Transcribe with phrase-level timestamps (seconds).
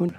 [0.00, 0.14] Und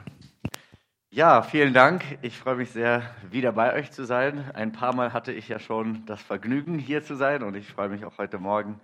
[1.09, 2.03] ja, vielen Dank.
[2.21, 4.51] Ich freue mich sehr, wieder bei euch zu sein.
[4.53, 7.89] Ein paar Mal hatte ich ja schon das Vergnügen, hier zu sein und ich freue
[7.89, 8.79] mich auch heute Morgen,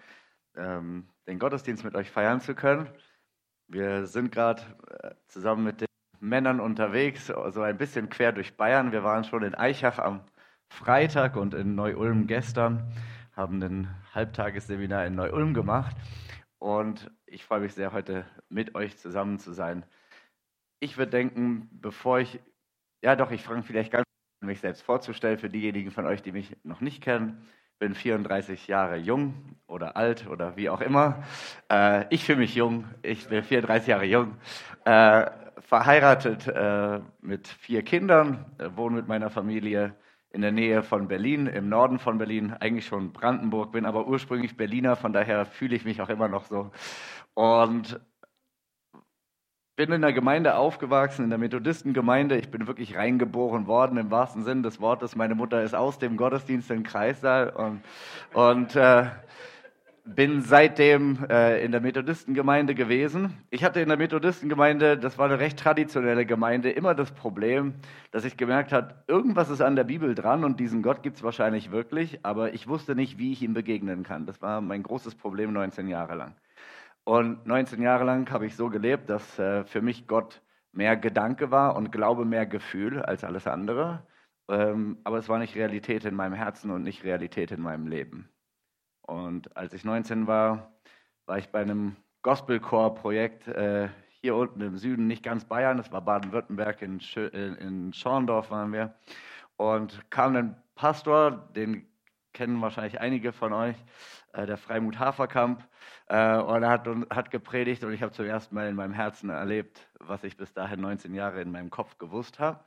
[0.55, 2.89] ähm, den Gottesdienst mit euch feiern zu können.
[3.67, 5.87] Wir sind gerade äh, zusammen mit den
[6.19, 8.91] Männern unterwegs, so ein bisschen quer durch Bayern.
[8.91, 10.21] Wir waren schon in Eichach am
[10.67, 12.91] Freitag und in Neu-Ulm gestern,
[13.35, 15.95] haben ein Halbtagesseminar in Neu-Ulm gemacht
[16.57, 19.85] und ich freue mich sehr, heute mit euch zusammen zu sein
[20.79, 22.39] ich würde denken, bevor ich,
[23.03, 24.03] ja doch, ich fange vielleicht ganz
[24.41, 27.45] an, mich selbst vorzustellen, für diejenigen von euch, die mich noch nicht kennen.
[27.79, 31.23] Bin 34 Jahre jung oder alt oder wie auch immer.
[31.71, 34.35] Äh, ich fühle mich jung, ich bin 34 Jahre jung,
[34.85, 39.95] äh, verheiratet äh, mit vier Kindern, äh, wohne mit meiner Familie
[40.31, 44.57] in der Nähe von Berlin, im Norden von Berlin, eigentlich schon Brandenburg, bin aber ursprünglich
[44.57, 46.71] Berliner, von daher fühle ich mich auch immer noch so.
[47.33, 47.99] Und
[49.77, 52.35] bin in der Gemeinde aufgewachsen, in der Methodistengemeinde.
[52.35, 55.15] Ich bin wirklich reingeboren worden im wahrsten Sinn des Wortes.
[55.15, 57.81] Meine Mutter ist aus dem Gottesdienst in Kreissaal und,
[58.33, 59.05] und äh,
[60.03, 63.37] bin seitdem äh, in der Methodistengemeinde gewesen.
[63.51, 67.75] Ich hatte in der Methodistengemeinde, das war eine recht traditionelle Gemeinde, immer das Problem,
[68.09, 71.23] dass ich gemerkt habe, irgendwas ist an der Bibel dran und diesen Gott gibt es
[71.23, 74.25] wahrscheinlich wirklich, aber ich wusste nicht, wie ich ihm begegnen kann.
[74.25, 76.33] Das war mein großes Problem 19 Jahre lang.
[77.07, 80.41] Und 19 Jahre lang habe ich so gelebt, dass äh, für mich Gott
[80.73, 84.05] mehr Gedanke war und Glaube mehr Gefühl als alles andere.
[84.49, 88.27] Ähm, aber es war nicht Realität in meinem Herzen und nicht Realität in meinem Leben.
[89.03, 90.73] Und als ich 19 war,
[91.27, 96.01] war ich bei einem Gospelchor-Projekt äh, hier unten im Süden, nicht ganz Bayern, das war
[96.01, 98.95] Baden-Württemberg, in, in, in Schorndorf waren wir.
[99.55, 101.87] Und kam ein Pastor, den
[102.37, 103.75] kennen wahrscheinlich einige von euch,
[104.33, 105.67] äh, der Freimut Haferkamp.
[106.07, 109.31] Äh, und er hat, hat gepredigt und ich habe zum ersten Mal in meinem Herzen
[109.31, 112.63] erlebt, was ich bis dahin 19 Jahre in meinem Kopf gewusst habe.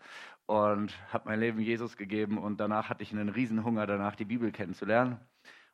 [0.47, 4.50] Und habe mein Leben Jesus gegeben und danach hatte ich einen Riesenhunger danach, die Bibel
[4.50, 5.21] kennenzulernen.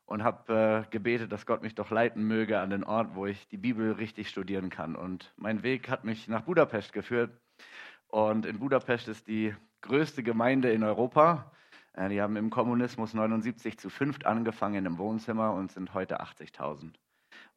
[0.05, 3.47] Und habe äh, gebetet, dass Gott mich doch leiten möge an den Ort, wo ich
[3.47, 4.95] die Bibel richtig studieren kann.
[4.95, 7.31] Und mein Weg hat mich nach Budapest geführt.
[8.07, 11.51] Und in Budapest ist die größte Gemeinde in Europa.
[11.97, 16.93] Äh, die haben im Kommunismus 79 zu 5 angefangen im Wohnzimmer und sind heute 80.000.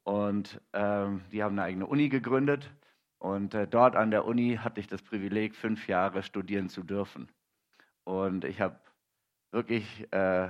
[0.02, 2.70] Und ähm, die haben eine eigene Uni gegründet.
[3.18, 7.28] Und äh, dort an der Uni hatte ich das Privileg, fünf Jahre studieren zu dürfen.
[8.04, 8.80] Und ich habe
[9.52, 10.48] wirklich, äh,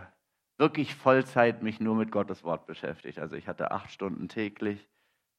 [0.57, 3.19] wirklich Vollzeit mich nur mit Gottes Wort beschäftigt.
[3.19, 4.89] Also ich hatte acht Stunden täglich,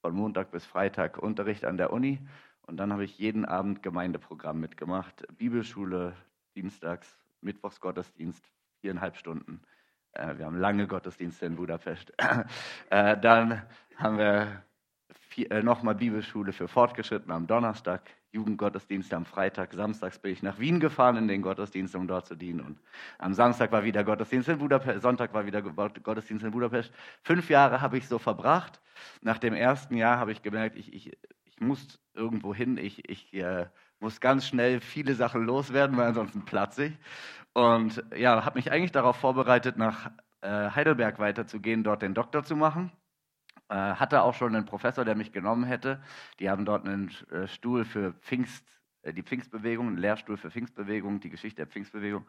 [0.01, 2.19] von Montag bis Freitag Unterricht an der Uni.
[2.63, 5.25] Und dann habe ich jeden Abend Gemeindeprogramm mitgemacht.
[5.37, 6.15] Bibelschule,
[6.55, 8.43] dienstags, Mittwochsgottesdienst,
[8.79, 9.61] viereinhalb Stunden.
[10.13, 12.13] Äh, wir haben lange Gottesdienste in Budapest.
[12.89, 13.61] Äh, dann
[13.95, 14.63] haben wir
[15.37, 18.01] äh, nochmal Bibelschule für Fortgeschrittene am Donnerstag,
[18.31, 19.73] Jugendgottesdienste am Freitag.
[19.73, 22.59] Samstags bin ich nach Wien gefahren in den Gottesdienst, um dort zu dienen.
[22.61, 22.79] Und
[23.17, 26.91] am Samstag war wieder Gottesdienst in Budapest, Sonntag war wieder Gottesdienst in Budapest.
[27.23, 28.81] Fünf Jahre habe ich so verbracht.
[29.21, 32.77] Nach dem ersten Jahr habe ich gemerkt, ich, ich, ich muss irgendwo hin.
[32.77, 33.67] Ich, ich äh,
[34.01, 36.97] muss ganz schnell viele Sachen loswerden, weil ansonsten platze ich.
[37.53, 42.55] Und ja, habe mich eigentlich darauf vorbereitet, nach äh, Heidelberg weiterzugehen, dort den Doktor zu
[42.55, 42.91] machen.
[43.69, 46.01] Äh, hatte auch schon einen Professor, der mich genommen hätte.
[46.39, 48.65] Die haben dort einen äh, Stuhl für Pfingst,
[49.03, 52.25] die Pfingstbewegung, einen Lehrstuhl für Pfingstbewegung, die Geschichte der Pfingstbewegung.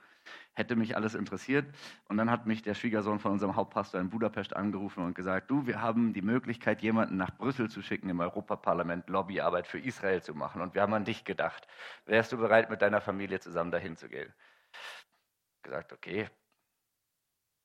[0.55, 1.67] Hätte mich alles interessiert.
[2.09, 5.67] Und dann hat mich der Schwiegersohn von unserem Hauptpastor in Budapest angerufen und gesagt, du,
[5.67, 10.35] wir haben die Möglichkeit, jemanden nach Brüssel zu schicken, im Europaparlament Lobbyarbeit für Israel zu
[10.35, 10.63] machen.
[10.63, 11.67] Und wir haben an dich gedacht.
[12.07, 14.33] Wärst du bereit, mit deiner Familie zusammen dahin zu gehen?
[15.63, 16.29] Gesagt, okay,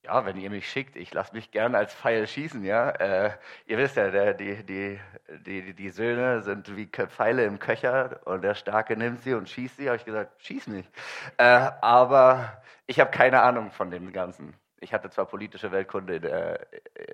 [0.03, 2.89] ja, wenn ihr mich schickt, ich lasse mich gern als Pfeil schießen, ja.
[2.91, 3.31] Äh,
[3.65, 4.99] ihr wisst ja, der, die, die,
[5.45, 9.77] die, die Söhne sind wie Pfeile im Köcher und der Starke nimmt sie und schießt
[9.77, 9.87] sie.
[9.87, 10.89] Habe ich gesagt, schieß mich.
[11.37, 11.43] Äh,
[11.81, 14.53] aber ich habe keine Ahnung von dem Ganzen.
[14.79, 16.67] Ich hatte zwar politische Weltkunde in der,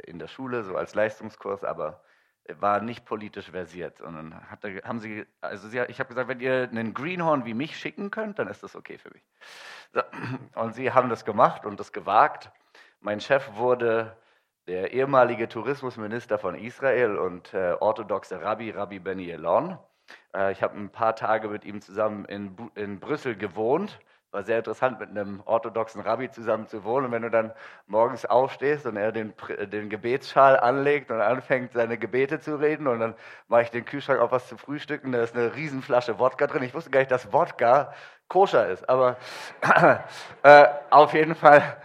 [0.05, 2.03] in der Schule, so als Leistungskurs, aber
[2.59, 4.01] war nicht politisch versiert.
[4.01, 7.53] Und dann hatte, haben sie, also sie, ich habe gesagt, wenn ihr einen Greenhorn wie
[7.53, 9.23] mich schicken könnt, dann ist das okay für mich.
[9.93, 10.02] So,
[10.55, 12.52] und sie haben das gemacht und das gewagt.
[13.05, 14.16] Mein Chef wurde
[14.66, 19.78] der ehemalige Tourismusminister von Israel und äh, orthodoxe Rabbi, Rabbi Benny Elon.
[20.34, 24.00] Äh, ich habe ein paar Tage mit ihm zusammen in, in Brüssel gewohnt.
[24.32, 27.08] War sehr interessant, mit einem orthodoxen Rabbi zusammen zu wohnen.
[27.08, 27.52] Und wenn du dann
[27.88, 29.34] morgens aufstehst und er den,
[29.66, 33.16] den Gebetsschal anlegt und anfängt, seine Gebete zu reden, und dann
[33.49, 36.64] mache ich den Kühlschrank auf was zu frühstücken, da ist eine Riesenflasche Wodka drin.
[36.64, 37.94] Ich wusste gar nicht, dass Wodka
[38.29, 38.88] koscher ist.
[38.88, 39.17] Aber
[40.44, 41.76] äh, auf jeden Fall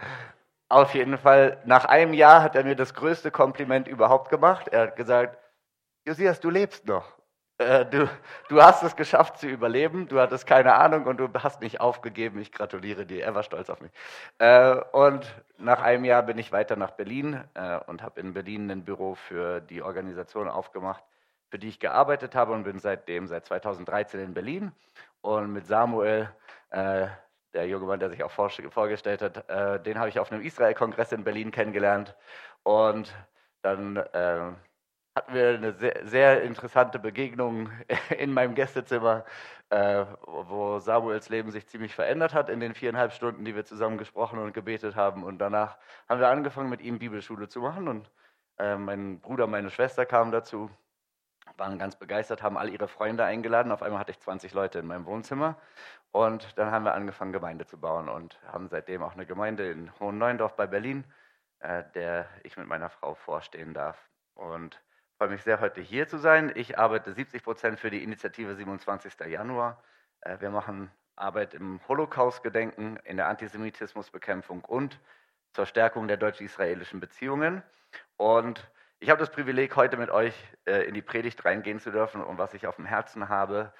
[0.69, 4.67] auf jeden Fall, nach einem Jahr hat er mir das größte Kompliment überhaupt gemacht.
[4.67, 5.37] Er hat gesagt,
[6.05, 7.19] Josias, du lebst noch.
[7.57, 8.07] Äh, du,
[8.49, 12.39] du hast es geschafft zu überleben, du hattest keine Ahnung und du hast nicht aufgegeben.
[12.39, 13.91] Ich gratuliere dir, er war stolz auf mich.
[14.37, 15.25] Äh, und
[15.57, 19.15] nach einem Jahr bin ich weiter nach Berlin äh, und habe in Berlin ein Büro
[19.15, 21.03] für die Organisation aufgemacht,
[21.49, 24.71] für die ich gearbeitet habe und bin seitdem, seit 2013 in Berlin.
[25.21, 26.29] Und mit Samuel,
[27.53, 31.23] der junge Mann, der sich auch vorgestellt hat, den habe ich auf einem Israel-Kongress in
[31.23, 32.15] Berlin kennengelernt.
[32.63, 33.13] Und
[33.61, 33.97] dann
[35.19, 37.69] hatten wir eine sehr, sehr interessante Begegnung
[38.17, 39.25] in meinem Gästezimmer,
[39.69, 43.97] äh, wo Samuels Leben sich ziemlich verändert hat in den viereinhalb Stunden, die wir zusammen
[43.97, 45.23] gesprochen und gebetet haben.
[45.23, 47.87] Und danach haben wir angefangen, mit ihm Bibelschule zu machen.
[47.87, 48.09] Und
[48.59, 50.69] äh, mein Bruder, meine Schwester kamen dazu,
[51.59, 53.71] waren ganz begeistert, haben all ihre Freunde eingeladen.
[53.71, 55.57] Auf einmal hatte ich 20 Leute in meinem Wohnzimmer.
[56.11, 59.91] Und dann haben wir angefangen, Gemeinde zu bauen und haben seitdem auch eine Gemeinde in
[59.99, 61.03] Hohen Neuendorf bei Berlin,
[61.59, 64.09] äh, der ich mit meiner Frau vorstehen darf.
[64.33, 64.81] Und
[65.17, 66.51] freue mich sehr, heute hier zu sein.
[66.55, 69.27] Ich arbeite 70 Prozent für die Initiative 27.
[69.27, 69.83] Januar.
[70.21, 74.99] Äh, wir machen Arbeit im Holocaust-Gedenken, in der Antisemitismusbekämpfung und
[75.51, 77.61] zur Stärkung der deutsch-israelischen Beziehungen.
[78.17, 80.33] Und ich habe das Privileg, heute mit euch
[80.65, 82.21] äh, in die Predigt reingehen zu dürfen.
[82.23, 83.73] Und was ich auf dem Herzen habe,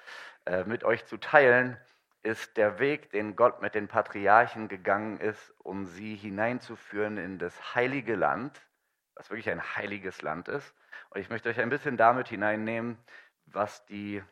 [0.46, 1.76] äh, mit euch zu teilen,
[2.22, 7.74] ist der Weg, den Gott mit den Patriarchen gegangen ist, um sie hineinzuführen in das
[7.74, 8.60] heilige Land,
[9.14, 10.74] was wirklich ein heiliges Land ist,
[11.10, 12.98] und ich möchte euch ein bisschen damit hineinnehmen,
[13.46, 14.22] was die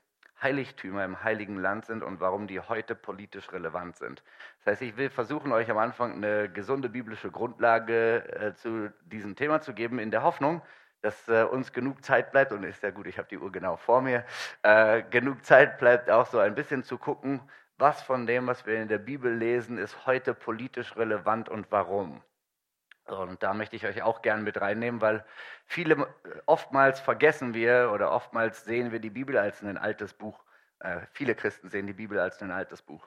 [0.42, 4.22] Heiligtümer im Heiligen Land sind und warum die heute politisch relevant sind.
[4.58, 9.36] Das heißt, ich will versuchen, euch am Anfang eine gesunde biblische Grundlage äh, zu diesem
[9.36, 10.62] Thema zu geben, in der Hoffnung,
[11.02, 13.76] dass äh, uns genug Zeit bleibt, und ist ja gut, ich habe die Uhr genau
[13.76, 14.24] vor mir,
[14.62, 17.40] äh, genug Zeit bleibt, auch so ein bisschen zu gucken,
[17.78, 22.22] was von dem, was wir in der Bibel lesen, ist heute politisch relevant und warum.
[23.10, 25.24] Und da möchte ich euch auch gern mit reinnehmen, weil
[25.66, 26.08] viele,
[26.46, 30.44] oftmals vergessen wir oder oftmals sehen wir die Bibel als ein altes Buch.
[30.80, 33.06] Äh, viele Christen sehen die Bibel als ein altes Buch.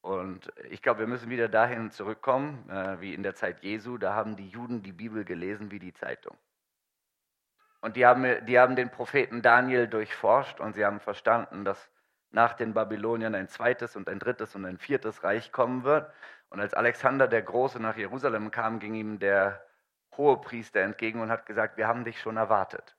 [0.00, 3.98] Und ich glaube, wir müssen wieder dahin zurückkommen, äh, wie in der Zeit Jesu.
[3.98, 6.36] Da haben die Juden die Bibel gelesen wie die Zeitung.
[7.80, 11.90] Und die haben, die haben den Propheten Daniel durchforscht und sie haben verstanden, dass
[12.30, 16.10] nach den Babyloniern ein zweites und ein drittes und ein viertes Reich kommen wird
[16.50, 19.64] und als Alexander der Große nach Jerusalem kam, ging ihm der
[20.16, 22.96] Hohepriester entgegen und hat gesagt, wir haben dich schon erwartet.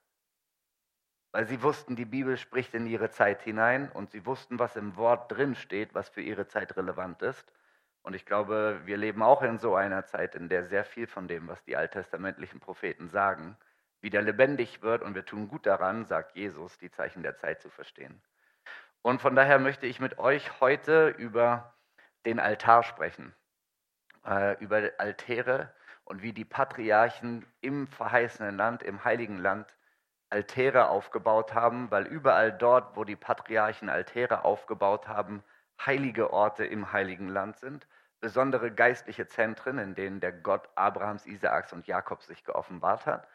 [1.32, 4.96] Weil sie wussten, die Bibel spricht in ihre Zeit hinein und sie wussten, was im
[4.96, 7.52] Wort drin steht, was für ihre Zeit relevant ist.
[8.02, 11.28] Und ich glaube, wir leben auch in so einer Zeit, in der sehr viel von
[11.28, 13.56] dem, was die alttestamentlichen Propheten sagen,
[14.00, 15.02] wieder lebendig wird.
[15.02, 18.22] Und wir tun gut daran, sagt Jesus, die Zeichen der Zeit zu verstehen.
[19.02, 21.74] Und von daher möchte ich mit euch heute über
[22.26, 23.34] den Altar sprechen
[24.28, 25.72] äh, über Altäre
[26.04, 29.74] und wie die Patriarchen im verheißenen Land, im heiligen Land,
[30.30, 35.42] Altäre aufgebaut haben, weil überall dort, wo die Patriarchen Altäre aufgebaut haben,
[35.84, 37.86] heilige Orte im heiligen Land sind,
[38.20, 43.26] besondere geistliche Zentren, in denen der Gott Abrahams, Isaaks und Jakobs sich geoffenbart hat.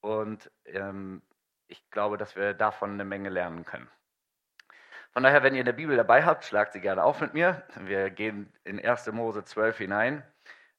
[0.00, 1.22] Und ähm,
[1.66, 3.90] ich glaube, dass wir davon eine Menge lernen können.
[5.12, 7.62] Von daher, wenn ihr eine Bibel dabei habt, schlagt sie gerne auf mit mir.
[7.80, 9.10] Wir gehen in 1.
[9.12, 10.22] Mose 12 hinein.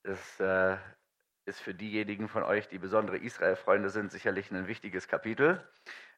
[0.03, 0.77] Das äh,
[1.45, 5.61] ist für diejenigen von euch, die besondere Israel-Freunde sind, sicherlich ein wichtiges Kapitel.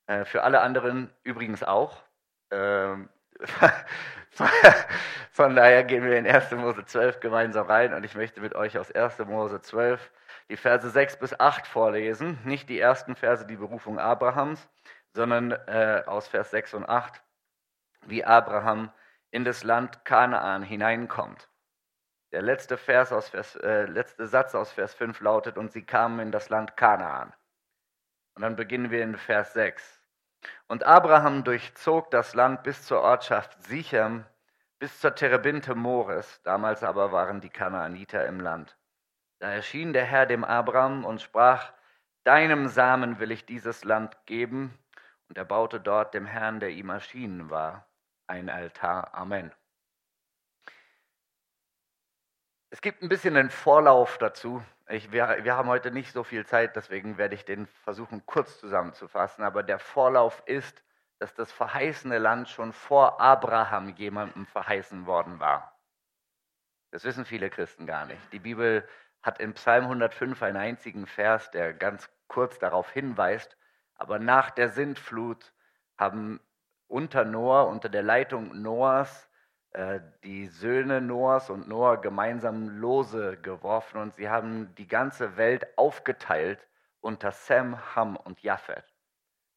[0.08, 2.04] Äh, für alle anderen übrigens auch.
[2.52, 3.10] Ähm,
[5.32, 6.52] von daher gehen wir in 1.
[6.52, 9.20] Mose 12 gemeinsam rein und ich möchte mit euch aus 1.
[9.20, 10.12] Mose 12
[10.50, 12.38] die Verse 6 bis 8 vorlesen.
[12.44, 14.68] Nicht die ersten Verse, die Berufung Abrahams,
[15.14, 17.22] sondern äh, aus Vers 6 und 8,
[18.06, 18.92] wie Abraham
[19.32, 21.50] in das Land Kanaan hineinkommt.
[22.32, 26.20] Der letzte, Vers aus Vers, äh, letzte Satz aus Vers 5 lautet, und sie kamen
[26.20, 27.34] in das Land Kanaan.
[28.36, 30.02] Und dann beginnen wir in Vers 6.
[30.68, 34.26] Und Abraham durchzog das Land bis zur Ortschaft Sichem,
[34.80, 38.78] bis zur Terebinte Mores, damals aber waren die Kanaaniter im Land.
[39.40, 41.74] Da erschien der Herr dem Abraham und sprach,
[42.24, 44.78] Deinem Samen will ich dieses Land geben.
[45.28, 47.88] Und er baute dort dem Herrn, der ihm erschienen war,
[48.32, 49.14] ein Altar.
[49.14, 49.52] Amen.
[52.70, 54.64] Es gibt ein bisschen einen Vorlauf dazu.
[54.88, 58.58] Ich, wir, wir haben heute nicht so viel Zeit, deswegen werde ich den versuchen kurz
[58.60, 59.44] zusammenzufassen.
[59.44, 60.82] Aber der Vorlauf ist,
[61.20, 65.78] dass das verheißene Land schon vor Abraham jemandem verheißen worden war.
[66.92, 68.22] Das wissen viele Christen gar nicht.
[68.32, 68.88] Die Bibel
[69.22, 73.58] hat im Psalm 105 einen einzigen Vers, der ganz kurz darauf hinweist.
[73.96, 75.54] Aber nach der Sintflut
[75.98, 76.40] haben
[76.92, 79.30] unter Noah, unter der Leitung Noahs,
[79.72, 85.66] äh, die Söhne Noahs und Noah gemeinsam Lose geworfen und sie haben die ganze Welt
[85.78, 86.68] aufgeteilt
[87.00, 88.86] unter Sem, Ham und Japhet.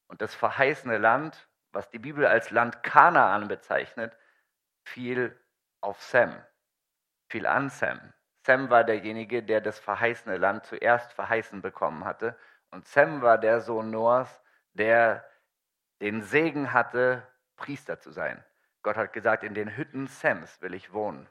[0.07, 4.17] Und das verheißene Land was die Bibel als Land Kanaan bezeichnet,
[4.85, 5.39] fiel
[5.81, 6.35] auf Sem,
[7.29, 8.01] fiel an Sem.
[8.47, 12.39] Sem war derjenige, der das verheißene Land zuerst verheißen bekommen hatte.
[12.71, 15.25] Und Sem war der Sohn Noahs, der
[16.01, 17.23] den Segen hatte,
[17.57, 18.43] Priester zu sein.
[18.83, 21.29] Gott hat gesagt, in den Hütten Sems will ich wohnen.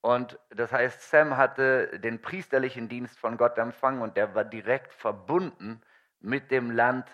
[0.00, 4.92] Und das heißt, Sem hatte den priesterlichen Dienst von Gott empfangen und der war direkt
[4.92, 5.82] verbunden
[6.20, 7.06] mit dem Land,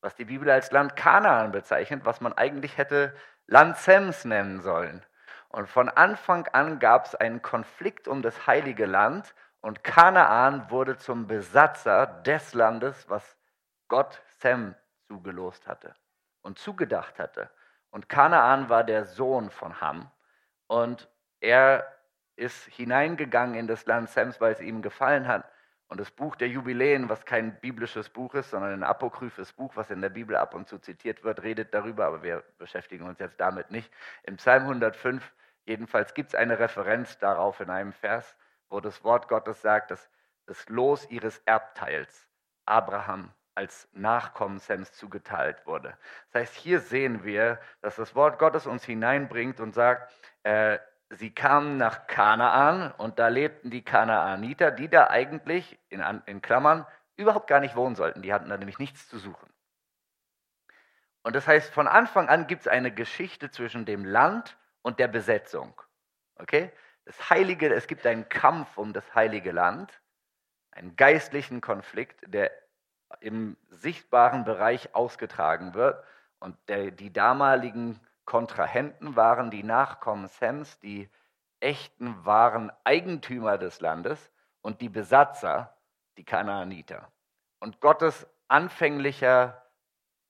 [0.00, 3.14] was die Bibel als Land Kanaan bezeichnet, was man eigentlich hätte
[3.46, 5.04] Land Sems nennen sollen.
[5.48, 10.98] Und von Anfang an gab es einen Konflikt um das heilige Land und Kanaan wurde
[10.98, 13.36] zum Besatzer des Landes, was
[13.88, 14.74] Gott Sem
[15.08, 15.94] zugelost hatte
[16.46, 17.50] und zugedacht hatte.
[17.90, 20.10] Und Kanaan war der Sohn von Ham
[20.68, 21.08] und
[21.40, 21.92] er
[22.36, 25.50] ist hineingegangen in das Land Sems, weil es ihm gefallen hat.
[25.88, 29.90] Und das Buch der Jubiläen, was kein biblisches Buch ist, sondern ein apokryphes Buch, was
[29.90, 33.40] in der Bibel ab und zu zitiert wird, redet darüber, aber wir beschäftigen uns jetzt
[33.40, 33.92] damit nicht.
[34.24, 35.32] Im Psalm 105
[35.64, 38.36] jedenfalls gibt es eine Referenz darauf in einem Vers,
[38.68, 40.10] wo das Wort Gottes sagt, dass
[40.46, 42.28] das Los ihres Erbteils
[42.66, 45.96] Abraham als Nachkommen Sems zugeteilt wurde.
[46.30, 50.78] Das heißt, hier sehen wir, dass das Wort Gottes uns hineinbringt und sagt, äh,
[51.10, 56.86] sie kamen nach Kanaan und da lebten die Kanaaniter, die da eigentlich, in, in Klammern,
[57.16, 58.22] überhaupt gar nicht wohnen sollten.
[58.22, 59.48] Die hatten da nämlich nichts zu suchen.
[61.22, 65.08] Und das heißt, von Anfang an gibt es eine Geschichte zwischen dem Land und der
[65.08, 65.80] Besetzung.
[66.36, 66.70] Okay?
[67.04, 70.00] Das Heilige, es gibt einen Kampf um das heilige Land,
[70.70, 72.52] einen geistlichen Konflikt, der
[73.20, 76.02] im sichtbaren Bereich ausgetragen wird.
[76.38, 81.08] Und der, die damaligen Kontrahenten waren die Nachkommen Sems, die
[81.60, 85.74] echten wahren Eigentümer des Landes und die Besatzer,
[86.18, 87.10] die Kanaaniter.
[87.60, 89.62] Und Gottes anfänglicher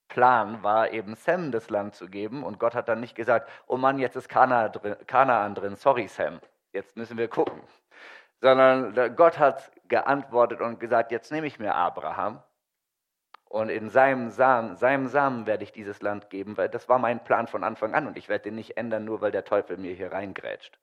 [0.07, 3.77] Plan war eben Sem das Land zu geben und Gott hat dann nicht gesagt, oh
[3.77, 6.39] Mann, jetzt ist Kanaan drin, sorry Sam,
[6.71, 7.61] jetzt müssen wir gucken.
[8.39, 12.41] Sondern Gott hat geantwortet und gesagt, jetzt nehme ich mir Abraham
[13.49, 17.23] und in seinem Samen, seinem Samen werde ich dieses Land geben, weil das war mein
[17.23, 19.93] Plan von Anfang an und ich werde den nicht ändern, nur weil der Teufel mir
[19.93, 20.79] hier reingrätscht.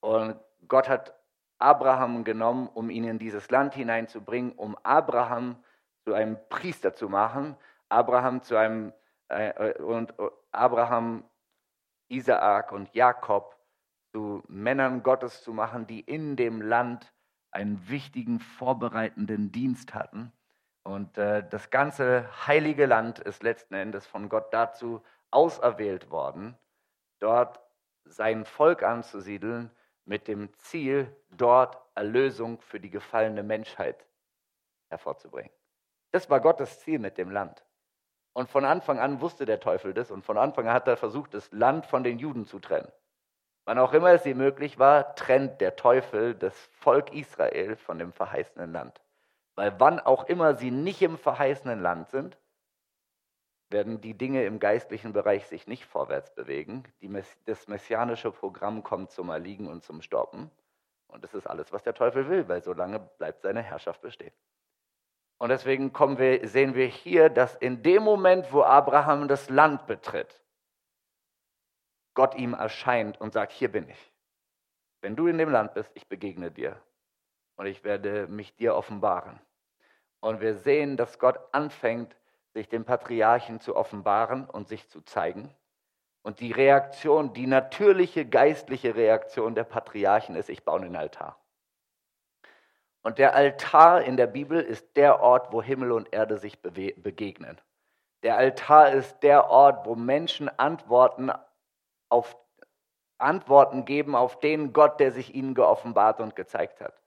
[0.00, 1.14] Und Gott hat
[1.58, 5.62] Abraham genommen, um ihn in dieses Land hineinzubringen, um Abraham
[6.04, 7.56] zu einem Priester zu machen,
[7.90, 8.94] Abraham zu einem
[9.28, 10.14] äh, und
[10.52, 11.24] Abraham,
[12.08, 13.54] Isaak und Jakob
[14.12, 17.12] zu Männern Gottes zu machen, die in dem Land
[17.50, 20.32] einen wichtigen vorbereitenden Dienst hatten
[20.82, 26.56] und äh, das ganze heilige Land ist letzten Endes von Gott dazu auserwählt worden,
[27.18, 27.60] dort
[28.04, 29.70] sein Volk anzusiedeln,
[30.04, 34.06] mit dem Ziel, dort Erlösung für die gefallene Menschheit
[34.88, 35.52] hervorzubringen.
[36.10, 37.64] Das war Gottes Ziel mit dem Land.
[38.32, 41.34] Und von Anfang an wusste der Teufel das und von Anfang an hat er versucht,
[41.34, 42.90] das Land von den Juden zu trennen.
[43.64, 48.12] Wann auch immer es ihm möglich war, trennt der Teufel das Volk Israel von dem
[48.12, 49.00] verheißenen Land.
[49.54, 52.38] Weil wann auch immer sie nicht im verheißenen Land sind,
[53.68, 56.84] werden die Dinge im geistlichen Bereich sich nicht vorwärts bewegen.
[57.00, 60.50] Die, das messianische Programm kommt zum Erliegen und zum Stoppen.
[61.06, 64.32] Und das ist alles, was der Teufel will, weil solange bleibt seine Herrschaft bestehen.
[65.38, 70.42] Und deswegen wir, sehen wir hier, dass in dem Moment, wo Abraham das Land betritt,
[72.14, 74.12] Gott ihm erscheint und sagt, hier bin ich.
[75.00, 76.80] Wenn du in dem Land bist, ich begegne dir
[77.60, 79.38] und ich werde mich dir offenbaren.
[80.20, 82.16] Und wir sehen, dass Gott anfängt,
[82.54, 85.54] sich den Patriarchen zu offenbaren und sich zu zeigen.
[86.22, 91.38] Und die Reaktion, die natürliche geistliche Reaktion der Patriarchen ist, ich baue einen Altar.
[93.02, 97.60] Und der Altar in der Bibel ist der Ort, wo Himmel und Erde sich begegnen.
[98.22, 101.30] Der Altar ist der Ort, wo Menschen Antworten,
[102.08, 102.38] auf,
[103.18, 106.99] Antworten geben auf den Gott, der sich ihnen geoffenbart und gezeigt hat.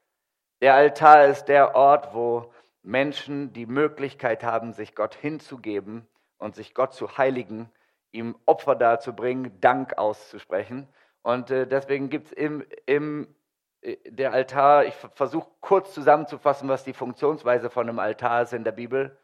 [0.64, 2.50] Der Altar ist der Ort, wo
[2.84, 7.70] Menschen die Möglichkeit haben, sich Gott hinzugeben und sich Gott zu heiligen,
[8.14, 10.88] ihm Opfer darzubringen, Dank auszusprechen.
[11.22, 13.28] Und äh, deswegen gibt es im, im
[13.82, 18.64] äh, der Altar, ich versuche kurz zusammenzufassen, was die Funktionsweise von einem Altar ist in
[18.64, 19.20] der Bibel.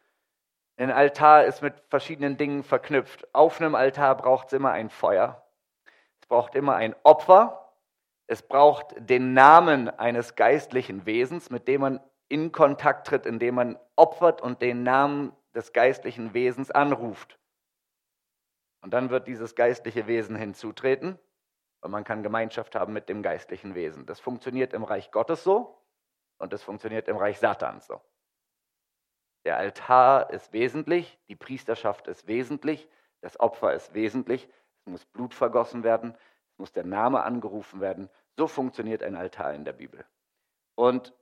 [0.75, 3.33] Ein Altar ist mit verschiedenen Dingen verknüpft.
[3.33, 5.41] Auf einem Altar braucht es immer ein Feuer.
[6.19, 7.68] Es braucht immer ein Opfer.
[8.29, 13.79] Es braucht den Namen eines geistlichen Wesens, mit dem man in Kontakt tritt, indem man
[13.95, 17.39] opfert und den Namen des geistlichen Wesens anruft.
[18.81, 21.17] Und dann wird dieses geistliche Wesen hinzutreten
[21.81, 24.05] und man kann Gemeinschaft haben mit dem geistlichen Wesen.
[24.05, 25.81] Das funktioniert im Reich Gottes so
[26.37, 27.99] und das funktioniert im Reich Satans so.
[29.43, 32.87] Der Altar ist wesentlich, die Priesterschaft ist wesentlich,
[33.21, 34.47] Das Opfer ist wesentlich.
[34.81, 36.15] Es muss Blut vergossen werden.
[36.51, 38.09] Es muss der Name angerufen werden.
[38.39, 40.05] So funktioniert ein Altar in der Bibel.
[40.75, 41.13] Und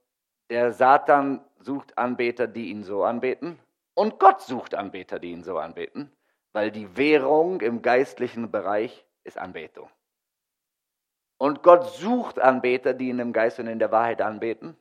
[0.52, 3.58] der Satan sucht Anbeter, die ihn so anbeten.
[3.96, 6.16] Und Gott sucht Anbeter, die ihn so anbeten.
[6.52, 9.90] Weil die Währung im geistlichen Bereich ist Anbetung.
[11.40, 14.78] Und Gott sucht Anbeter, die ihn im Geist und in der Wahrheit anbeten.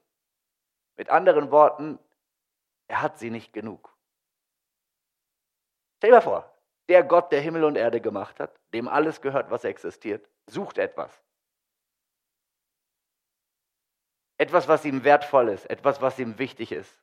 [0.99, 1.99] Mit anderen Worten,
[2.87, 3.97] er hat sie nicht genug.
[5.97, 6.55] Stell dir mal vor,
[6.91, 11.23] der Gott, der Himmel und Erde gemacht hat, dem alles gehört, was existiert, sucht etwas.
[14.39, 17.03] Etwas, was ihm wertvoll ist, etwas, was ihm wichtig ist,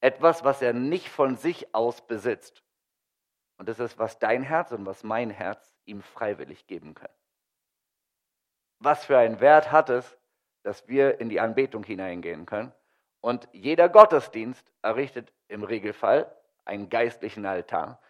[0.00, 2.62] etwas, was er nicht von sich aus besitzt.
[3.56, 7.14] Und das ist, was dein Herz und was mein Herz ihm freiwillig geben können.
[8.80, 10.18] Was für einen Wert hat es,
[10.64, 12.72] dass wir in die Anbetung hineingehen können?
[13.20, 16.34] Und jeder Gottesdienst errichtet im Regelfall
[16.64, 18.00] einen geistlichen Altar.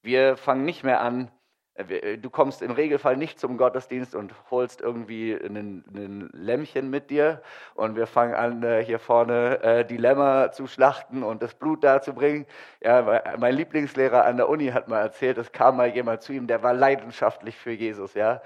[0.00, 1.30] Wir fangen nicht mehr an,
[1.76, 7.40] du kommst im Regelfall nicht zum Gottesdienst und holst irgendwie ein Lämmchen mit dir
[7.74, 12.02] und wir fangen an, äh, hier vorne die Lämmer zu schlachten und das Blut da
[12.02, 12.46] zu bringen.
[12.82, 16.46] Ja, mein Lieblingslehrer an der Uni hat mal erzählt, es kam mal jemand zu ihm,
[16.46, 18.42] der war leidenschaftlich für Jesus, ja,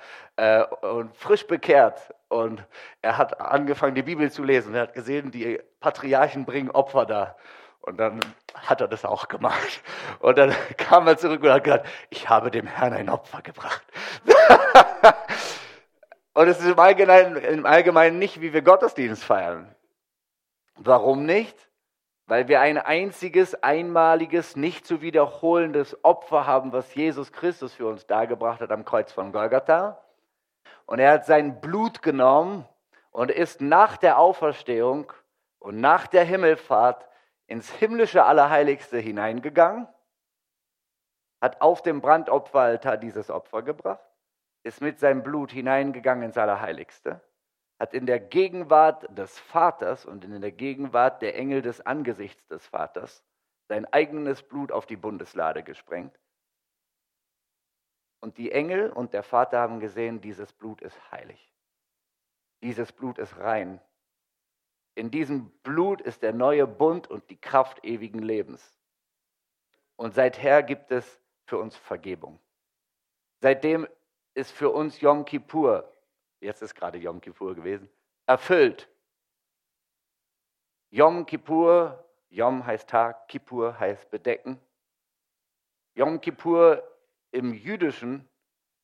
[0.82, 2.64] und frisch bekehrt und
[3.02, 4.74] er hat angefangen, die Bibel zu lesen.
[4.74, 7.36] Er hat gesehen, die Patriarchen bringen Opfer da.
[7.86, 8.20] Und dann
[8.52, 9.80] hat er das auch gemacht.
[10.18, 13.82] Und dann kam er zurück und hat gesagt, ich habe dem Herrn ein Opfer gebracht.
[16.34, 19.72] und es ist im Allgemeinen, im Allgemeinen nicht, wie wir Gottesdienst feiern.
[20.74, 21.56] Warum nicht?
[22.26, 28.04] Weil wir ein einziges, einmaliges, nicht zu wiederholendes Opfer haben, was Jesus Christus für uns
[28.08, 30.02] dargebracht hat am Kreuz von Golgatha.
[30.86, 32.66] Und er hat sein Blut genommen
[33.12, 35.12] und ist nach der Auferstehung
[35.60, 37.06] und nach der Himmelfahrt
[37.46, 39.88] ins himmlische Allerheiligste hineingegangen,
[41.40, 44.04] hat auf dem Brandopferaltar dieses Opfer gebracht,
[44.62, 47.20] ist mit seinem Blut hineingegangen ins Allerheiligste,
[47.78, 52.66] hat in der Gegenwart des Vaters und in der Gegenwart der Engel des Angesichts des
[52.66, 53.22] Vaters
[53.68, 56.18] sein eigenes Blut auf die Bundeslade gesprengt.
[58.20, 61.52] Und die Engel und der Vater haben gesehen, dieses Blut ist heilig.
[62.62, 63.80] Dieses Blut ist rein.
[64.96, 68.76] In diesem Blut ist der neue Bund und die Kraft ewigen Lebens.
[69.96, 72.40] Und seither gibt es für uns Vergebung.
[73.42, 73.86] Seitdem
[74.32, 75.92] ist für uns Yom Kippur,
[76.40, 77.90] jetzt ist gerade Yom Kippur gewesen,
[78.24, 78.88] erfüllt.
[80.88, 84.58] Yom Kippur, Yom heißt Tag, Kippur heißt bedecken.
[85.94, 86.82] Yom Kippur
[87.32, 88.26] im Jüdischen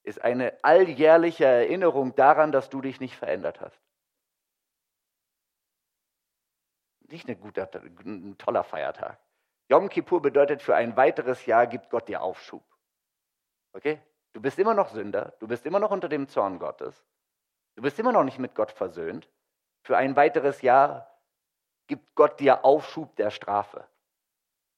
[0.03, 3.81] ist eine alljährliche Erinnerung daran, dass du dich nicht verändert hast.
[7.13, 7.69] Nicht ein, guter,
[8.05, 9.19] ein toller Feiertag.
[9.69, 12.65] Yom Kippur bedeutet, für ein weiteres Jahr gibt Gott dir Aufschub.
[13.73, 14.01] Okay?
[14.33, 17.05] Du bist immer noch Sünder, du bist immer noch unter dem Zorn Gottes,
[17.77, 19.29] du bist immer noch nicht mit Gott versöhnt.
[19.83, 21.11] Für ein weiteres Jahr
[21.87, 23.87] gibt Gott dir Aufschub der Strafe.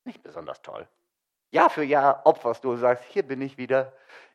[0.04, 0.88] Nicht besonders toll.
[1.50, 3.92] Jahr für Jahr opferst du und sagst, hier bin ich wieder,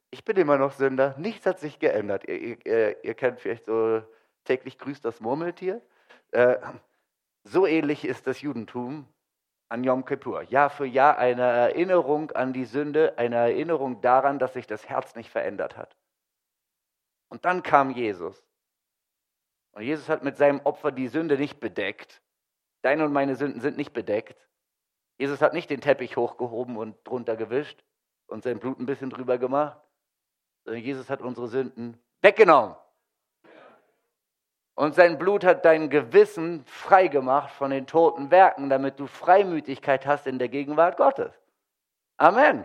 [0.10, 2.24] ich bin immer noch Sünder, nichts hat sich geändert.
[2.28, 4.02] Ihr, ihr, ihr kennt vielleicht so
[4.46, 5.82] täglich grüßt das Murmeltier.
[6.32, 6.58] Äh,
[7.44, 9.08] so ähnlich ist das Judentum
[9.70, 10.44] an Yom Kippur.
[10.44, 15.16] Jahr für Jahr eine Erinnerung an die Sünde, eine Erinnerung daran, dass sich das Herz
[15.16, 15.96] nicht verändert hat.
[17.30, 18.44] Und dann kam Jesus.
[19.72, 22.22] Und Jesus hat mit seinem Opfer die Sünde nicht bedeckt.
[22.82, 24.48] Deine und meine Sünden sind nicht bedeckt.
[25.18, 27.84] Jesus hat nicht den Teppich hochgehoben und drunter gewischt
[28.28, 29.80] und sein Blut ein bisschen drüber gemacht,
[30.64, 32.76] sondern Jesus hat unsere Sünden weggenommen.
[34.80, 40.06] Und sein Blut hat dein Gewissen frei gemacht von den toten Werken, damit du Freimütigkeit
[40.06, 41.34] hast in der Gegenwart Gottes.
[42.16, 42.64] Amen.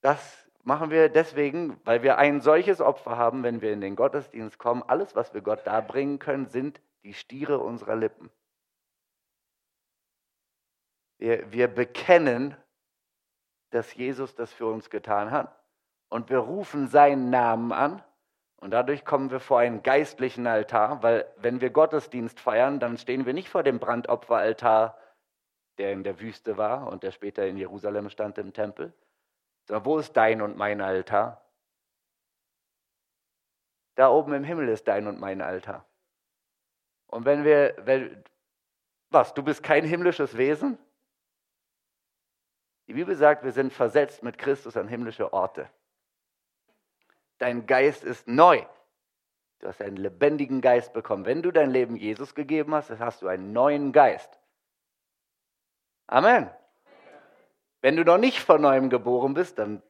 [0.00, 4.60] Das machen wir deswegen, weil wir ein solches Opfer haben, wenn wir in den Gottesdienst
[4.60, 4.84] kommen.
[4.86, 8.30] Alles, was wir Gott darbringen können, sind die Stiere unserer Lippen.
[11.18, 12.56] Wir, wir bekennen,
[13.70, 15.52] dass Jesus das für uns getan hat.
[16.10, 18.04] Und wir rufen seinen Namen an
[18.64, 23.26] und dadurch kommen wir vor einen geistlichen Altar, weil wenn wir Gottesdienst feiern, dann stehen
[23.26, 24.96] wir nicht vor dem Brandopferaltar,
[25.76, 28.94] der in der Wüste war und der später in Jerusalem stand im Tempel,
[29.66, 31.44] sondern wo ist dein und mein Altar?
[33.96, 35.84] Da oben im Himmel ist dein und mein Altar.
[37.08, 38.24] Und wenn wir, wenn,
[39.10, 40.78] was, du bist kein himmlisches Wesen?
[42.86, 45.68] Die Bibel sagt, wir sind versetzt mit Christus an himmlische Orte.
[47.38, 48.64] Dein Geist ist neu.
[49.58, 51.24] Du hast einen lebendigen Geist bekommen.
[51.24, 54.38] Wenn du dein Leben Jesus gegeben hast, dann hast du einen neuen Geist.
[56.06, 56.50] Amen.
[57.80, 59.82] Wenn du noch nicht von neuem geboren bist, dann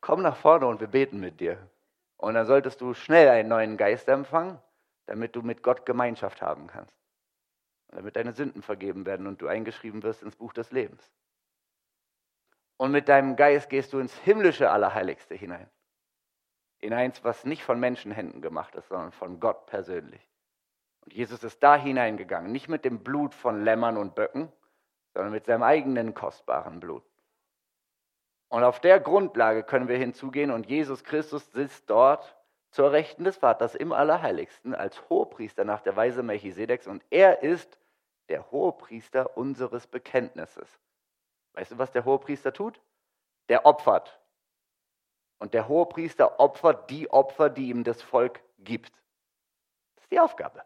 [0.00, 1.68] komm nach vorne und wir beten mit dir.
[2.16, 4.58] Und dann solltest du schnell einen neuen Geist empfangen,
[5.06, 6.96] damit du mit Gott Gemeinschaft haben kannst.
[7.88, 11.10] damit deine Sünden vergeben werden und du eingeschrieben wirst ins Buch des Lebens.
[12.76, 15.68] Und mit deinem Geist gehst du ins himmlische Allerheiligste hinein.
[16.80, 20.28] In eins, was nicht von Menschenhänden gemacht ist, sondern von Gott persönlich.
[21.04, 24.52] Und Jesus ist da hineingegangen, nicht mit dem Blut von Lämmern und Böcken,
[25.14, 27.04] sondern mit seinem eigenen kostbaren Blut.
[28.48, 32.36] Und auf der Grundlage können wir hinzugehen und Jesus Christus sitzt dort
[32.70, 37.78] zur Rechten des Vaters im Allerheiligsten als Hohepriester nach der Weise Melchisedeks und er ist
[38.28, 40.78] der Hohepriester unseres Bekenntnisses.
[41.54, 42.80] Weißt du, was der Hohepriester tut?
[43.48, 44.20] Der opfert.
[45.38, 48.92] Und der Hohepriester opfert die Opfer, die ihm das Volk gibt.
[49.94, 50.62] Das ist die Aufgabe.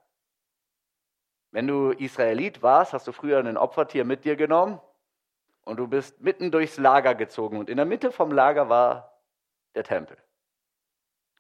[1.51, 4.81] Wenn du Israelit warst, hast du früher ein Opfertier mit dir genommen
[5.65, 9.21] und du bist mitten durchs Lager gezogen und in der Mitte vom Lager war
[9.75, 10.17] der Tempel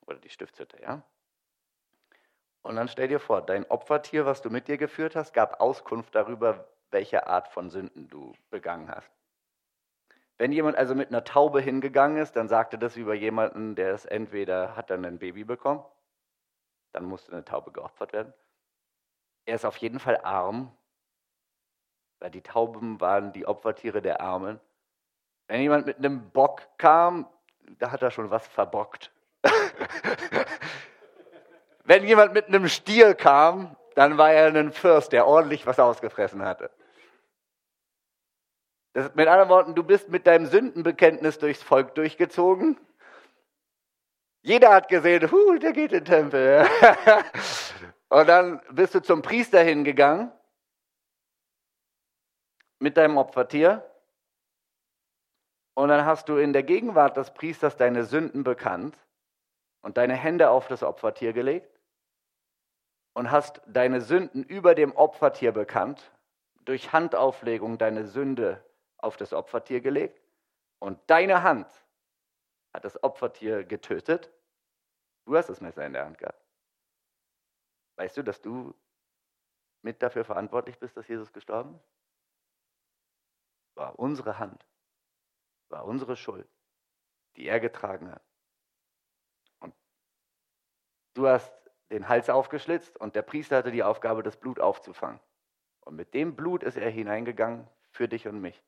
[0.06, 1.02] oder die Stiftshütte, ja?
[2.60, 6.14] Und dann stell dir vor, dein Opfertier, was du mit dir geführt hast, gab Auskunft
[6.14, 9.10] darüber, welche Art von Sünden du begangen hast.
[10.42, 14.04] Wenn jemand also mit einer Taube hingegangen ist, dann sagte das über jemanden, der es
[14.04, 15.84] entweder hat dann ein Baby bekommen,
[16.90, 18.34] dann musste eine Taube geopfert werden.
[19.44, 20.72] Er ist auf jeden Fall arm
[22.22, 24.60] weil die Tauben waren die Opfertiere der Armen.
[25.48, 27.26] Wenn jemand mit einem Bock kam,
[27.80, 29.10] da hat er schon was verbockt.
[31.84, 36.44] Wenn jemand mit einem Stier kam, dann war er ein Fürst, der ordentlich was ausgefressen
[36.44, 36.70] hatte.
[38.92, 42.78] Das, mit anderen Worten, du bist mit deinem Sündenbekenntnis durchs Volk durchgezogen.
[44.42, 46.66] Jeder hat gesehen, huh, der geht in den Tempel.
[48.08, 50.30] Und dann bist du zum Priester hingegangen
[52.78, 53.88] mit deinem Opfertier
[55.74, 58.98] und dann hast du in der Gegenwart des Priesters deine Sünden bekannt
[59.80, 61.80] und deine Hände auf das Opfertier gelegt
[63.14, 66.10] und hast deine Sünden über dem Opfertier bekannt,
[66.64, 68.62] durch Handauflegung deine Sünde
[69.02, 70.20] auf das Opfertier gelegt
[70.78, 71.68] und deine Hand
[72.72, 74.30] hat das Opfertier getötet.
[75.26, 76.42] Du hast das Messer in der Hand gehabt.
[77.96, 78.74] Weißt du, dass du
[79.82, 81.92] mit dafür verantwortlich bist, dass Jesus gestorben ist?
[83.74, 84.66] war unsere Hand,
[85.68, 86.48] war unsere Schuld,
[87.36, 88.22] die er getragen hat.
[89.60, 89.74] Und
[91.14, 91.52] du hast
[91.90, 95.20] den Hals aufgeschlitzt und der Priester hatte die Aufgabe, das Blut aufzufangen.
[95.80, 98.62] Und mit dem Blut ist er hineingegangen für dich und mich.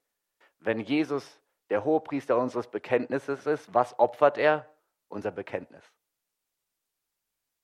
[0.65, 4.67] Wenn Jesus der Hohepriester unseres Bekenntnisses ist, was opfert er?
[5.09, 5.85] Unser Bekenntnis.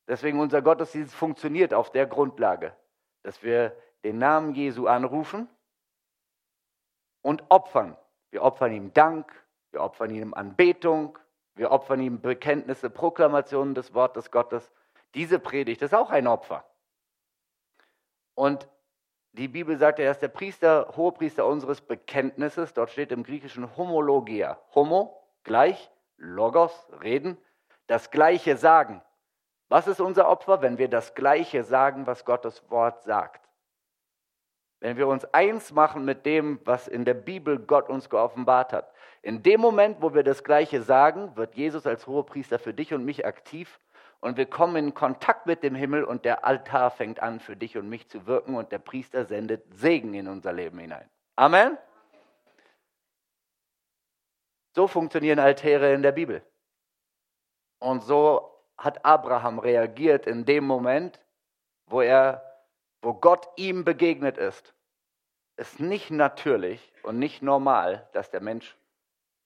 [0.07, 2.77] Deswegen unser Gottesdienst funktioniert auf der Grundlage,
[3.23, 5.49] dass wir den Namen Jesu anrufen
[7.23, 7.97] und opfern.
[8.33, 9.33] Wir opfern ihm Dank,
[9.71, 11.19] wir opfern ihm Anbetung,
[11.55, 14.71] wir opfern ihm Bekenntnisse, Proklamationen des Wortes Gottes.
[15.15, 16.65] Diese Predigt ist auch ein Opfer.
[18.35, 18.69] Und
[19.33, 22.75] die Bibel sagt, er ist der Priester, Hohepriester unseres Bekenntnisses.
[22.75, 24.61] Dort steht im Griechischen Homologia.
[24.75, 27.39] Homo, gleich, Logos, reden,
[27.87, 29.03] das Gleiche sagen.
[29.69, 33.51] Was ist unser Opfer, wenn wir das Gleiche sagen, was Gottes Wort sagt?
[34.81, 38.91] wenn wir uns eins machen mit dem, was in der Bibel Gott uns geoffenbart hat.
[39.23, 43.05] In dem Moment, wo wir das Gleiche sagen, wird Jesus als Hohepriester für dich und
[43.05, 43.79] mich aktiv
[44.21, 47.77] und wir kommen in Kontakt mit dem Himmel und der Altar fängt an, für dich
[47.77, 51.09] und mich zu wirken und der Priester sendet Segen in unser Leben hinein.
[51.37, 51.79] Amen.
[54.75, 56.43] So funktionieren Altäre in der Bibel.
[57.79, 61.21] Und so hat Abraham reagiert in dem Moment,
[61.87, 62.47] wo er
[63.03, 64.75] wo Gott ihm begegnet ist,
[65.57, 68.77] ist nicht natürlich und nicht normal, dass der Mensch,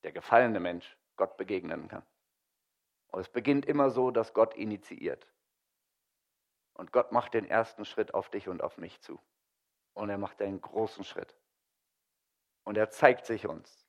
[0.03, 2.03] der gefallene Mensch, Gott begegnen kann.
[3.15, 5.29] Und es beginnt immer so, dass Gott initiiert.
[6.73, 9.21] Und Gott macht den ersten Schritt auf dich und auf mich zu.
[9.93, 11.37] Und er macht einen großen Schritt.
[12.65, 13.87] Und er zeigt sich uns.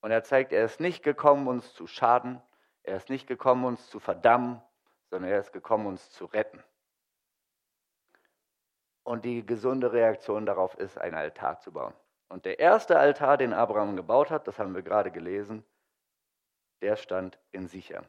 [0.00, 2.40] Und er zeigt, er ist nicht gekommen, uns zu schaden.
[2.84, 4.62] Er ist nicht gekommen, uns zu verdammen,
[5.10, 6.64] sondern er ist gekommen, uns zu retten.
[9.02, 11.92] Und die gesunde Reaktion darauf ist, einen Altar zu bauen.
[12.30, 15.66] Und der erste Altar, den Abraham gebaut hat, das haben wir gerade gelesen,
[16.80, 18.06] der stand in Sichem.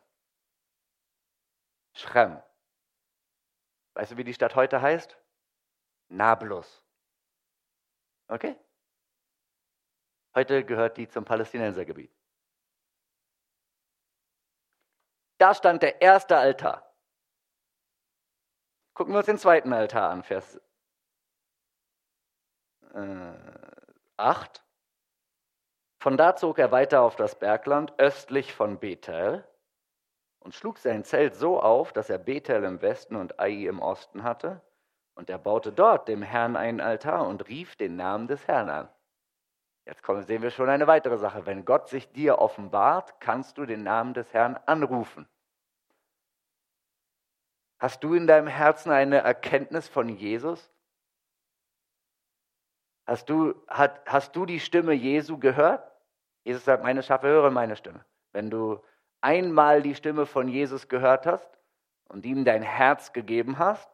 [1.94, 2.42] Schrem.
[3.94, 5.18] Weißt du, wie die Stadt heute heißt?
[6.10, 6.84] Nablus.
[8.28, 8.56] Okay?
[10.36, 12.12] Heute gehört die zum Palästinensergebiet.
[15.38, 16.90] Da stand der erste Altar.
[18.94, 20.60] Gucken wir uns den zweiten Altar an, Vers
[22.94, 23.34] äh,
[24.18, 24.64] 8.
[26.00, 29.48] Von da zog er weiter auf das Bergland östlich von Bethel
[30.44, 34.24] und schlug sein Zelt so auf, dass er Bethel im Westen und Ai im Osten
[34.24, 34.62] hatte.
[35.16, 38.90] Und er baute dort dem Herrn einen Altar und rief den Namen des Herrn an.
[39.86, 41.46] Jetzt kommen, sehen wir schon eine weitere Sache.
[41.46, 45.28] Wenn Gott sich dir offenbart, kannst du den Namen des Herrn anrufen.
[47.80, 50.72] Hast du in deinem Herzen eine Erkenntnis von Jesus?
[53.06, 55.92] Hast du, hat, hast du die Stimme Jesu gehört?
[56.46, 58.06] Jesus sagt, meine Schafe hören meine Stimme.
[58.32, 58.82] Wenn du
[59.24, 61.50] einmal die Stimme von Jesus gehört hast
[62.10, 63.90] und ihm dein Herz gegeben hast,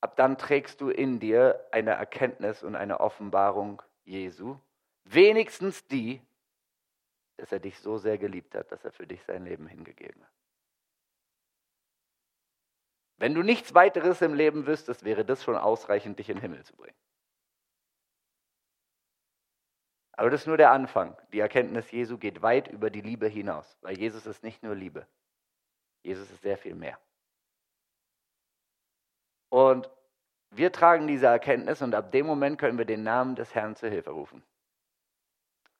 [0.00, 4.56] ab dann trägst du in dir eine Erkenntnis und eine Offenbarung Jesu,
[5.04, 6.22] wenigstens die,
[7.36, 10.32] dass er dich so sehr geliebt hat, dass er für dich sein Leben hingegeben hat.
[13.18, 16.64] Wenn du nichts weiteres im Leben wüsstest, wäre das schon ausreichend, dich in den Himmel
[16.64, 16.96] zu bringen.
[20.20, 21.16] Aber das ist nur der Anfang.
[21.32, 25.06] Die Erkenntnis Jesu geht weit über die Liebe hinaus, weil Jesus ist nicht nur Liebe.
[26.02, 26.98] Jesus ist sehr viel mehr.
[29.48, 29.88] Und
[30.50, 33.88] wir tragen diese Erkenntnis und ab dem Moment können wir den Namen des Herrn zur
[33.88, 34.42] Hilfe rufen.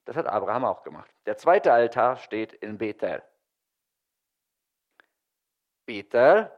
[0.06, 1.14] Das hat Abraham auch gemacht.
[1.26, 3.22] Der zweite Altar steht in Bethel.
[5.84, 6.50] Bethel,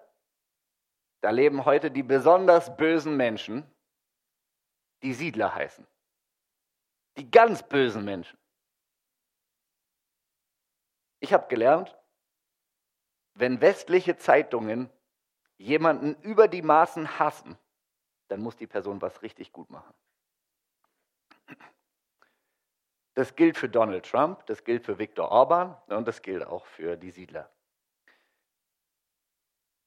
[1.20, 3.68] da leben heute die besonders bösen Menschen,
[5.02, 5.84] die Siedler heißen.
[7.16, 8.38] Die ganz bösen Menschen.
[11.20, 11.96] Ich habe gelernt,
[13.34, 14.90] wenn westliche Zeitungen
[15.56, 17.56] jemanden über die Maßen hassen,
[18.28, 19.94] dann muss die Person was richtig gut machen.
[23.14, 26.96] Das gilt für Donald Trump, das gilt für Viktor Orban und das gilt auch für
[26.96, 27.50] die Siedler.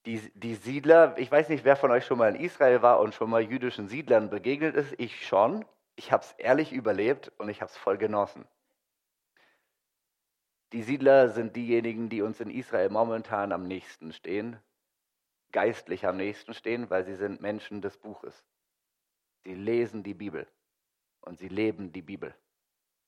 [0.05, 3.15] Die, die, Siedler, ich weiß nicht, wer von euch schon mal in Israel war und
[3.15, 5.65] schon mal jüdischen Siedlern begegnet ist, ich schon.
[5.95, 8.45] Ich habe es ehrlich überlebt und ich habe es voll genossen.
[10.73, 14.59] Die Siedler sind diejenigen, die uns in Israel momentan am nächsten stehen
[15.55, 18.43] geistlich am nächsten stehen, weil sie sind Menschen des Buches.
[19.45, 20.45] Sie lesen die Bibel
[21.21, 22.35] und sie leben die Bibel.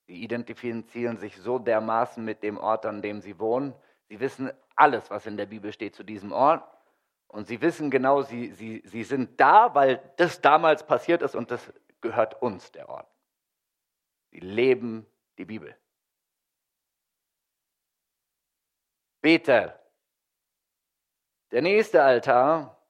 [0.07, 3.73] Sie identifizieren sich so dermaßen mit dem Ort, an dem sie wohnen.
[4.07, 6.63] Sie wissen alles, was in der Bibel steht zu diesem Ort.
[7.27, 11.51] Und sie wissen genau, sie, sie, sie sind da, weil das damals passiert ist und
[11.51, 13.09] das gehört uns, der Ort.
[14.31, 15.05] Sie leben
[15.37, 15.75] die Bibel.
[19.21, 19.77] Bethel,
[21.51, 22.81] der nächste Altar,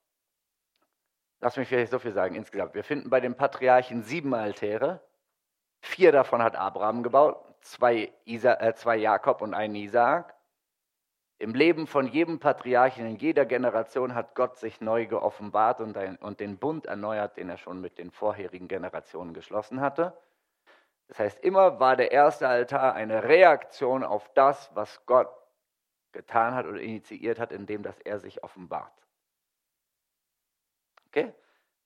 [1.40, 2.74] lass mich vielleicht so viel sagen insgesamt.
[2.74, 5.02] Wir finden bei den Patriarchen sieben Altäre.
[5.82, 10.37] Vier davon hat Abraham gebaut, zwei, Isa, äh, zwei Jakob und einen Isaak.
[11.40, 16.16] Im Leben von jedem Patriarchen in jeder Generation hat Gott sich neu geoffenbart und, ein,
[16.18, 20.18] und den Bund erneuert, den er schon mit den vorherigen Generationen geschlossen hatte.
[21.08, 25.30] Das heißt, immer war der erste Altar eine Reaktion auf das, was Gott
[26.12, 28.92] getan hat oder initiiert hat, indem dass er sich offenbart.
[31.08, 31.34] Okay?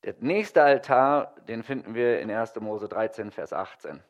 [0.02, 2.56] Der nächste Altar, den finden wir in 1.
[2.56, 4.02] Mose 13, Vers 18.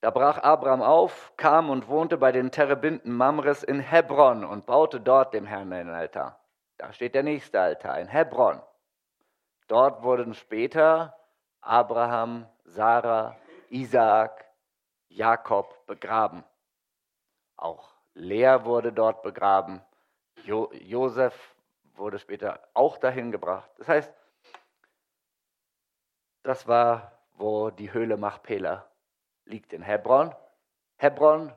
[0.00, 4.98] Da brach Abraham auf, kam und wohnte bei den Terebinden Mamres in Hebron und baute
[4.98, 6.40] dort dem Herrn einen Altar.
[6.78, 8.62] Da steht der nächste Altar in Hebron.
[9.68, 11.14] Dort wurden später
[11.60, 13.36] Abraham, Sarah,
[13.68, 14.46] Isaak,
[15.10, 16.44] Jakob begraben.
[17.58, 19.82] Auch Lea wurde dort begraben.
[20.44, 21.54] Jo Josef
[21.94, 23.70] wurde später auch dahin gebracht.
[23.76, 24.14] Das heißt,
[26.42, 28.89] das war, wo die Höhle Machpela
[29.44, 30.34] liegt in Hebron.
[30.96, 31.52] Hebron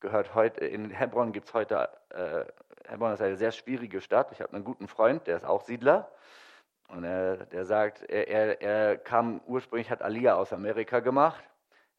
[0.00, 2.44] gehört heute, in Hebron gibt es heute, äh,
[2.88, 4.32] Hebron ist eine sehr schwierige Stadt.
[4.32, 6.10] Ich habe einen guten Freund, der ist auch Siedler.
[6.88, 11.44] Und er, der sagt, er, er, er kam ursprünglich, hat Aliyah aus Amerika gemacht.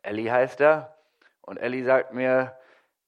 [0.02, 0.96] Ellie heißt er.
[1.42, 2.58] Und Ellie sagt mir,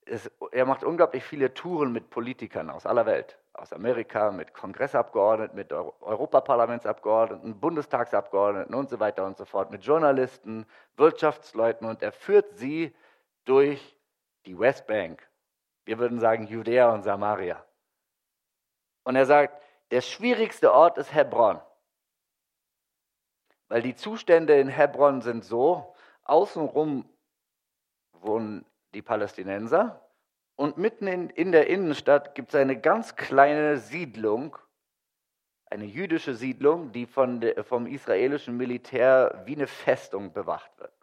[0.05, 3.37] es, er macht unglaublich viele Touren mit Politikern aus aller Welt.
[3.53, 10.65] Aus Amerika, mit Kongressabgeordneten, mit Europaparlamentsabgeordneten, Bundestagsabgeordneten und so weiter und so fort, mit Journalisten,
[10.95, 12.95] Wirtschaftsleuten und er führt sie
[13.45, 13.97] durch
[14.45, 15.27] die Westbank.
[15.85, 17.63] Wir würden sagen Judäa und Samaria.
[19.03, 19.61] Und er sagt,
[19.91, 21.59] der schwierigste Ort ist Hebron.
[23.67, 27.07] Weil die Zustände in Hebron sind so, außenrum
[28.13, 30.01] wohnen die Palästinenser.
[30.61, 34.55] Und mitten in, in der Innenstadt gibt es eine ganz kleine Siedlung,
[35.65, 40.93] eine jüdische Siedlung, die von de, vom israelischen Militär wie eine Festung bewacht wird.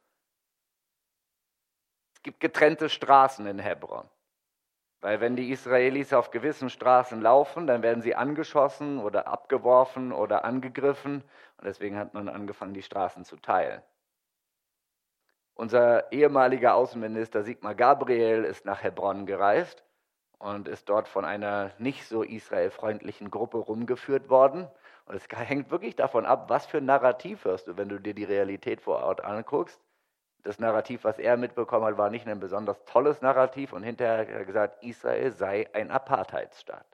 [2.14, 4.08] Es gibt getrennte Straßen in Hebron.
[5.00, 10.44] Weil wenn die Israelis auf gewissen Straßen laufen, dann werden sie angeschossen oder abgeworfen oder
[10.44, 11.24] angegriffen.
[11.56, 13.82] Und deswegen hat man angefangen, die Straßen zu teilen.
[15.58, 19.82] Unser ehemaliger Außenminister Sigmar Gabriel ist nach Hebron gereist
[20.38, 24.68] und ist dort von einer nicht so israelfreundlichen Gruppe rumgeführt worden.
[25.06, 28.14] Und es hängt wirklich davon ab, was für ein Narrativ hörst du, wenn du dir
[28.14, 29.80] die Realität vor Ort anguckst.
[30.44, 34.28] Das Narrativ, was er mitbekommen hat, war nicht ein besonders tolles Narrativ und hinterher hat
[34.28, 36.86] er gesagt, Israel sei ein Apartheidsstaat.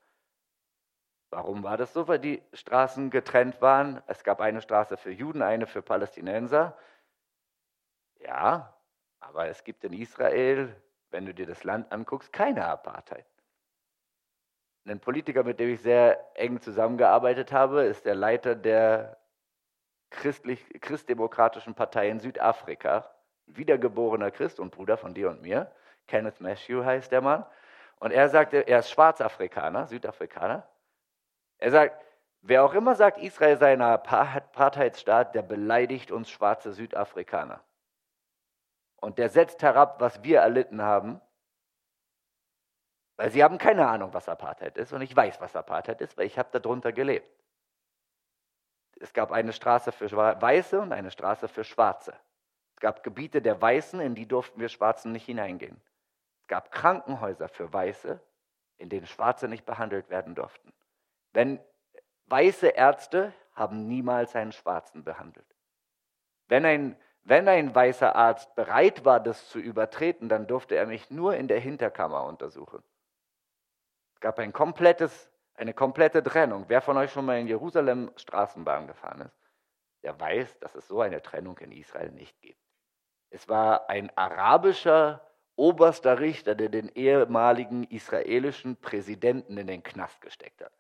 [1.29, 2.09] Warum war das so?
[2.09, 4.03] Weil die Straßen getrennt waren.
[4.07, 6.74] Es gab eine Straße für Juden, eine für Palästinenser.
[8.25, 8.75] Ja,
[9.21, 10.75] aber es gibt in Israel,
[11.11, 13.27] wenn du dir das Land anguckst, keine Apartheid.
[14.87, 19.19] Ein Politiker, mit dem ich sehr eng zusammengearbeitet habe, ist der Leiter der
[20.11, 23.11] christlich, christdemokratischen Partei in Südafrika.
[23.47, 25.71] Wiedergeborener Christ und Bruder von dir und mir.
[26.07, 27.45] Kenneth Matthew heißt der Mann.
[28.01, 30.67] Und er sagte, er ist Schwarzafrikaner, Südafrikaner.
[31.59, 32.03] Er sagt,
[32.43, 37.63] wer auch immer sagt, Israel sei ein Apartheidsstaat, der beleidigt uns schwarze Südafrikaner.
[39.05, 41.21] Und der setzt herab, was wir erlitten haben,
[43.17, 44.95] weil sie haben keine Ahnung, was Apartheid ist.
[44.95, 47.29] Und ich weiß, was Apartheid ist, weil ich habe darunter gelebt.
[48.99, 52.14] Es gab eine Straße für Weiße und eine Straße für Schwarze.
[52.73, 55.79] Es gab Gebiete der Weißen, in die durften wir Schwarzen nicht hineingehen.
[56.40, 58.19] Es gab Krankenhäuser für Weiße,
[58.79, 60.73] in denen Schwarze nicht behandelt werden durften.
[61.35, 61.61] Wenn
[62.25, 65.55] weiße Ärzte haben niemals einen Schwarzen behandelt.
[66.49, 71.11] Wenn ein wenn ein weißer Arzt bereit war, das zu übertreten, dann durfte er mich
[71.11, 72.83] nur in der Hinterkammer untersuchen.
[74.13, 76.67] Es gab ein komplettes, eine komplette Trennung.
[76.69, 79.37] Wer von euch schon mal in Jerusalem Straßenbahn gefahren ist,
[80.03, 82.61] der weiß, dass es so eine Trennung in Israel nicht gibt.
[83.31, 90.63] Es war ein arabischer oberster Richter, der den ehemaligen israelischen Präsidenten in den Knast gesteckt
[90.63, 90.73] hat.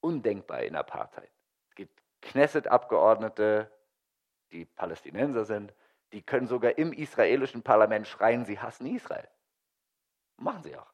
[0.00, 1.30] Undenkbar in Apartheid.
[1.68, 3.70] Es gibt Knesset-Abgeordnete,
[4.54, 5.74] die Palästinenser sind,
[6.12, 9.28] die können sogar im israelischen Parlament schreien, sie hassen Israel.
[10.36, 10.92] Machen sie auch.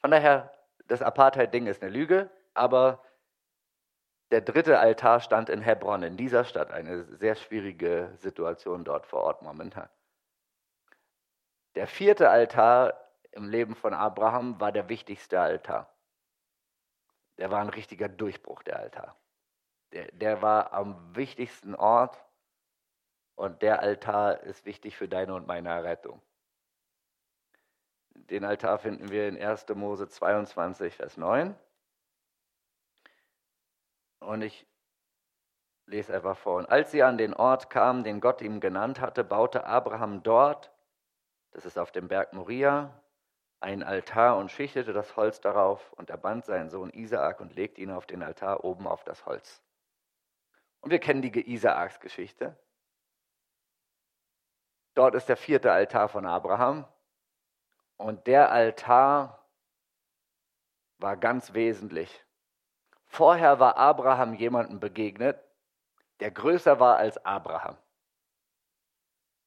[0.00, 0.52] Von daher,
[0.86, 3.02] das Apartheid-Ding ist eine Lüge, aber
[4.32, 6.72] der dritte Altar stand in Hebron, in dieser Stadt.
[6.72, 9.88] Eine sehr schwierige Situation dort vor Ort momentan.
[11.76, 12.94] Der vierte Altar
[13.30, 15.94] im Leben von Abraham war der wichtigste Altar.
[17.38, 19.16] Der war ein richtiger Durchbruch, der Altar
[20.12, 22.22] der, war am wichtigsten Ort
[23.34, 26.22] und der Altar ist wichtig für deine und meine Errettung.
[28.14, 29.66] Den Altar finden wir in 1.
[29.74, 31.54] Mose 22, Vers 9.
[34.20, 34.66] Und ich
[35.86, 36.56] lese einfach vor.
[36.56, 40.72] Und als sie an den Ort kamen, den Gott ihm genannt hatte, baute Abraham dort,
[41.52, 43.02] das ist auf dem Berg Moria,
[43.60, 47.80] einen Altar und schichtete das Holz darauf und er band seinen Sohn Isaak und legte
[47.80, 49.62] ihn auf den Altar oben auf das Holz.
[50.86, 52.56] Und wir kennen die Isaaks Geschichte.
[54.94, 56.86] Dort ist der vierte Altar von Abraham.
[57.96, 59.44] Und der Altar
[60.98, 62.24] war ganz wesentlich.
[63.06, 65.36] Vorher war Abraham jemandem begegnet,
[66.20, 67.76] der größer war als Abraham.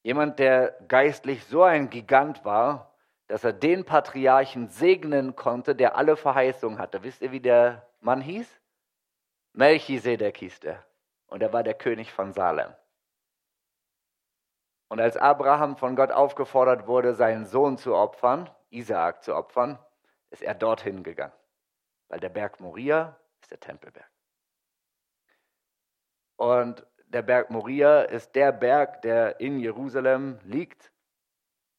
[0.03, 2.93] Jemand, der geistlich so ein Gigant war,
[3.27, 7.01] dass er den Patriarchen segnen konnte, der alle Verheißungen hatte.
[7.03, 8.59] Wisst ihr, wie der Mann hieß?
[9.53, 10.88] Melchisedek hieß der
[11.29, 12.73] und er war der König von Salem.
[14.89, 19.77] Und als Abraham von Gott aufgefordert wurde, seinen Sohn zu opfern, Isaak zu opfern,
[20.31, 21.33] ist er dorthin gegangen,
[22.07, 24.09] weil der Berg Moria ist der Tempelberg.
[26.37, 30.91] Und der Berg Moria ist der Berg, der in Jerusalem liegt.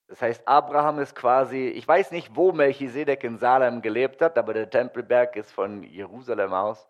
[0.07, 4.55] Das heißt, Abraham ist quasi, ich weiß nicht, wo Melchisedek in Salem gelebt hat, aber
[4.55, 6.89] der Tempelberg ist von Jerusalem aus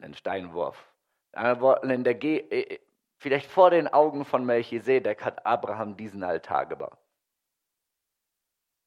[0.00, 0.95] ein Steinwurf
[1.36, 2.80] Ge äh, äh,
[3.18, 6.98] vielleicht vor den Augen von Melchisedek hat Abraham diesen Altar gebaut.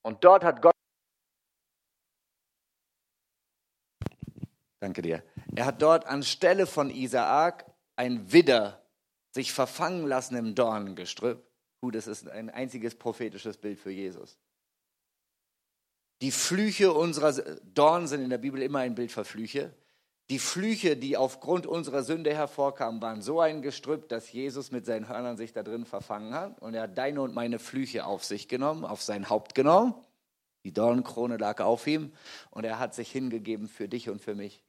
[0.01, 0.73] Und dort hat Gott.
[4.79, 5.23] Danke dir.
[5.55, 8.81] Er hat dort anstelle von Isaak ein Widder
[9.31, 11.45] sich verfangen lassen im Dornengestrüpp.
[11.81, 14.39] Gut, das ist ein einziges prophetisches Bild für Jesus.
[16.21, 17.33] Die Flüche unserer
[17.63, 19.73] Dornen sind in der Bibel immer ein Bild für Flüche.
[20.29, 25.07] Die Flüche, die aufgrund unserer Sünde hervorkamen, waren so ein Gestrüpp, dass Jesus mit seinen
[25.07, 26.61] Hörnern sich da drin verfangen hat.
[26.61, 29.95] Und er hat deine und meine Flüche auf sich genommen, auf sein Haupt genommen.
[30.63, 32.11] Die Dornenkrone lag auf ihm
[32.51, 34.61] und er hat sich hingegeben für dich und für mich.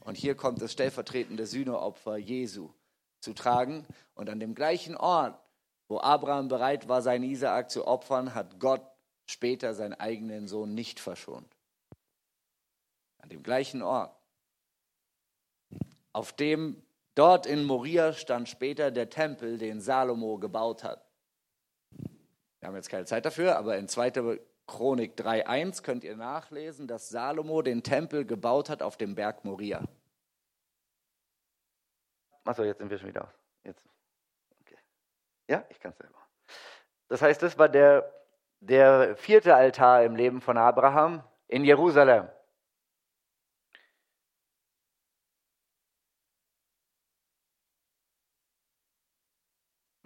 [0.00, 2.70] Und hier kommt das stellvertretende Sühneopfer Jesu
[3.20, 3.86] zu tragen.
[4.14, 5.38] Und an dem gleichen Ort,
[5.88, 8.82] wo Abraham bereit war, seinen Isaak zu opfern, hat Gott
[9.26, 11.48] später seinen eigenen Sohn nicht verschont.
[13.18, 14.14] An dem gleichen Ort
[16.14, 16.82] auf dem
[17.14, 21.04] Dort in Moria stand später der Tempel, den Salomo gebaut hat.
[22.58, 24.40] Wir haben jetzt keine Zeit dafür, aber in 2.
[24.66, 29.84] Chronik 3.1 könnt ihr nachlesen, dass Salomo den Tempel gebaut hat auf dem Berg Moria.
[32.44, 33.38] Achso, jetzt sind wir schon wieder auf.
[33.62, 33.82] Jetzt.
[34.62, 34.78] Okay.
[35.48, 36.18] Ja, ich kann es selber.
[37.08, 38.12] Das heißt, das war der,
[38.60, 42.28] der vierte Altar im Leben von Abraham in Jerusalem.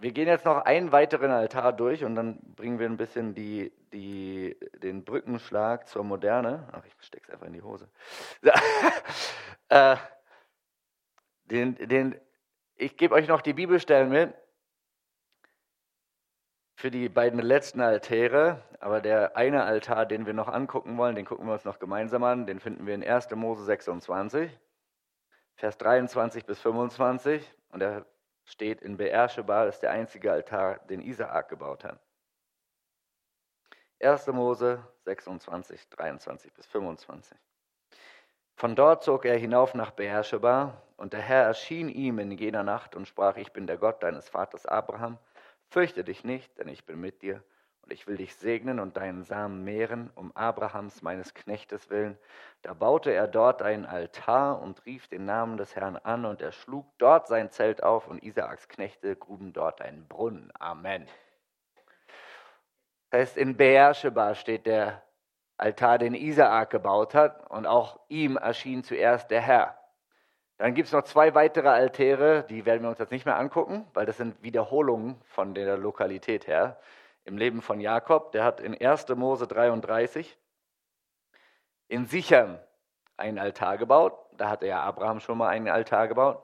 [0.01, 3.72] Wir gehen jetzt noch einen weiteren Altar durch und dann bringen wir ein bisschen die,
[3.92, 6.68] die, den Brückenschlag zur Moderne.
[6.70, 7.88] Ach, ich stecke es einfach in die Hose.
[9.68, 9.96] äh,
[11.46, 12.14] den, den,
[12.76, 14.34] ich gebe euch noch die Bibelstellen mit
[16.76, 18.62] für die beiden letzten Altäre.
[18.78, 22.22] Aber der eine Altar, den wir noch angucken wollen, den gucken wir uns noch gemeinsam
[22.22, 22.46] an.
[22.46, 23.32] Den finden wir in 1.
[23.32, 24.57] Mose 26,
[25.57, 27.53] Vers 23 bis 25.
[27.70, 28.07] Und der
[28.49, 32.01] steht in Beersheba, das ist der einzige Altar, den Isaak gebaut hat.
[34.01, 34.28] 1.
[34.28, 37.36] Mose 26, 23 bis 25.
[38.55, 42.96] Von dort zog er hinauf nach Beersheba, und der Herr erschien ihm in jener Nacht
[42.96, 45.18] und sprach, ich bin der Gott deines Vaters Abraham,
[45.68, 47.44] fürchte dich nicht, denn ich bin mit dir
[47.89, 52.18] und ich will dich segnen und deinen Samen mehren, um Abrahams, meines Knechtes willen.
[52.61, 56.53] Da baute er dort einen Altar und rief den Namen des Herrn an, und er
[56.53, 60.53] schlug dort sein Zelt auf, und Isaaks Knechte gruben dort einen Brunnen.
[60.59, 61.07] Amen.
[63.09, 65.03] Das heißt, in Beersheba steht der
[65.57, 69.78] Altar, den Isaak gebaut hat, und auch ihm erschien zuerst der Herr.
[70.59, 73.86] Dann gibt es noch zwei weitere Altäre, die werden wir uns jetzt nicht mehr angucken,
[73.95, 76.78] weil das sind Wiederholungen von der Lokalität her
[77.29, 78.33] im Leben von Jakob.
[78.33, 79.09] Der hat in 1.
[79.11, 80.37] Mose 33
[81.87, 82.59] in Sichem
[83.16, 84.18] einen Altar gebaut.
[84.33, 86.43] Da hatte ja Abraham schon mal einen Altar gebaut.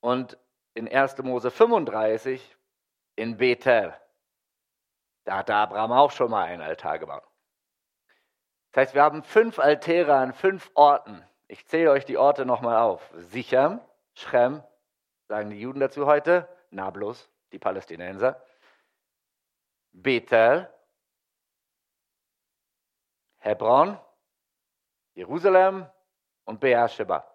[0.00, 0.38] Und
[0.74, 1.18] in 1.
[1.18, 2.56] Mose 35
[3.16, 3.94] in Bethel.
[5.24, 7.24] Da hatte Abraham auch schon mal einen Altar gebaut.
[8.72, 11.22] Das heißt, wir haben fünf Altäre an fünf Orten.
[11.46, 13.12] Ich zähle euch die Orte nochmal auf.
[13.16, 13.80] Sichem,
[14.14, 14.62] Schrem,
[15.28, 18.40] sagen die Juden dazu heute, Nablus, die Palästinenser.
[19.92, 20.68] Bethel,
[23.38, 23.98] Hebron,
[25.14, 25.86] Jerusalem
[26.44, 27.26] und Beersheba.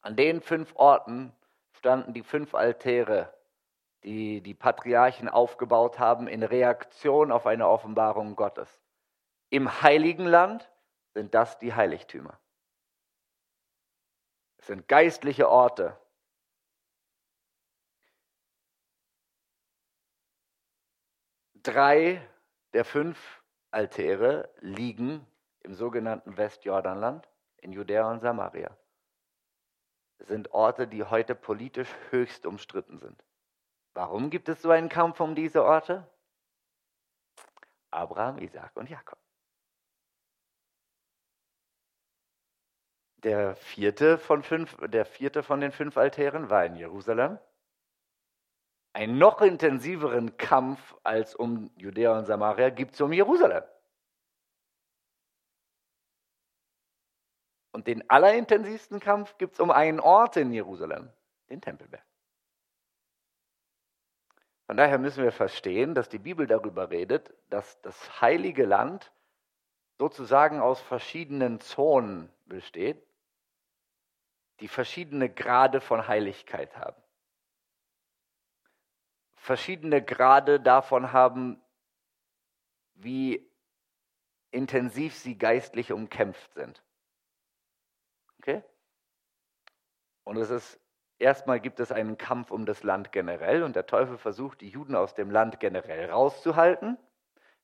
[0.00, 1.32] An den fünf Orten
[1.72, 3.34] standen die fünf Altäre,
[4.02, 8.80] die die Patriarchen aufgebaut haben in Reaktion auf eine Offenbarung Gottes.
[9.50, 10.70] Im heiligen Land
[11.14, 12.38] sind das die Heiligtümer.
[14.58, 15.98] Es sind geistliche Orte,
[21.62, 22.26] Drei
[22.72, 25.26] der fünf Altäre liegen
[25.60, 28.74] im sogenannten Westjordanland, in Judäa und Samaria.
[30.18, 33.22] Es sind Orte, die heute politisch höchst umstritten sind.
[33.92, 36.10] Warum gibt es so einen Kampf um diese Orte?
[37.90, 39.18] Abraham, Isaac und Jakob.
[43.16, 47.38] Der vierte von, fünf, der vierte von den fünf Altären war in Jerusalem
[48.92, 53.62] einen noch intensiveren Kampf als um Judäa und Samaria gibt es um Jerusalem.
[57.72, 61.08] Und den allerintensivsten Kampf gibt es um einen Ort in Jerusalem,
[61.48, 62.04] den Tempelberg.
[64.66, 69.12] Von daher müssen wir verstehen, dass die Bibel darüber redet, dass das heilige Land
[69.98, 73.04] sozusagen aus verschiedenen Zonen besteht,
[74.60, 77.00] die verschiedene Grade von Heiligkeit haben
[79.40, 81.60] verschiedene Grade davon haben,
[82.94, 83.50] wie
[84.50, 86.84] intensiv sie geistlich umkämpft sind.
[88.38, 88.62] Okay?
[90.24, 90.78] Und es ist,
[91.18, 94.94] erstmal gibt es einen Kampf um das Land generell und der Teufel versucht, die Juden
[94.94, 96.98] aus dem Land generell rauszuhalten.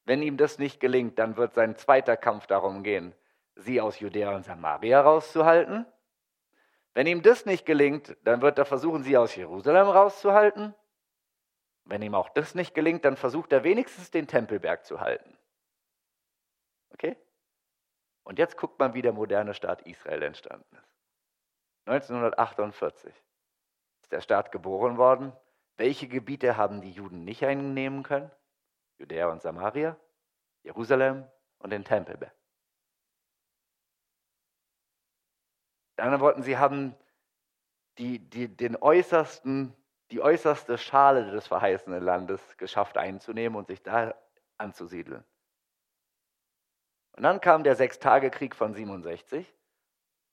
[0.06, 3.14] Wenn ihm das nicht gelingt, dann wird sein zweiter Kampf darum gehen,
[3.54, 5.84] sie aus Judäa und Samaria rauszuhalten.
[6.94, 10.74] Wenn ihm das nicht gelingt, dann wird er versuchen, sie aus Jerusalem rauszuhalten.
[11.86, 15.38] Wenn ihm auch das nicht gelingt, dann versucht er wenigstens den Tempelberg zu halten.
[16.90, 17.16] Okay?
[18.24, 20.96] Und jetzt guckt man, wie der moderne Staat Israel entstanden ist.
[21.86, 23.14] 1948
[24.02, 25.32] ist der Staat geboren worden.
[25.76, 28.32] Welche Gebiete haben die Juden nicht einnehmen können?
[28.98, 29.96] Judäa und Samaria,
[30.64, 31.24] Jerusalem
[31.58, 32.34] und den Tempelberg.
[35.96, 36.96] Die anderen sie haben
[37.98, 39.72] die, die, den äußersten
[40.10, 44.14] die äußerste Schale des verheißenen Landes geschafft einzunehmen und sich da
[44.56, 45.24] anzusiedeln.
[47.16, 49.52] Und dann kam der Sechstagekrieg von 67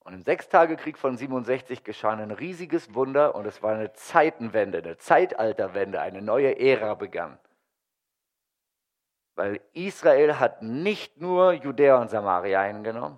[0.02, 4.98] Und im Sechstagekrieg von 67 geschah ein riesiges Wunder und es war eine Zeitenwende, eine
[4.98, 7.40] Zeitalterwende, eine neue Ära begann.
[9.36, 13.18] Weil Israel hat nicht nur Judäa und Samaria eingenommen,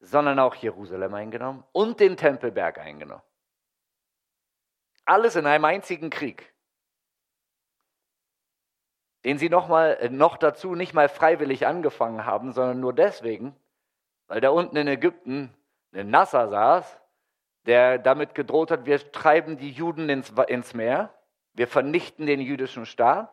[0.00, 3.22] sondern auch Jerusalem eingenommen und den Tempelberg eingenommen.
[5.04, 6.52] Alles in einem einzigen Krieg,
[9.24, 13.54] den sie noch, mal, äh, noch dazu nicht mal freiwillig angefangen haben, sondern nur deswegen,
[14.28, 15.54] weil da unten in Ägypten
[15.92, 17.00] ein Nasser saß,
[17.66, 21.12] der damit gedroht hat, wir treiben die Juden ins, ins Meer,
[21.54, 23.32] wir vernichten den jüdischen Staat.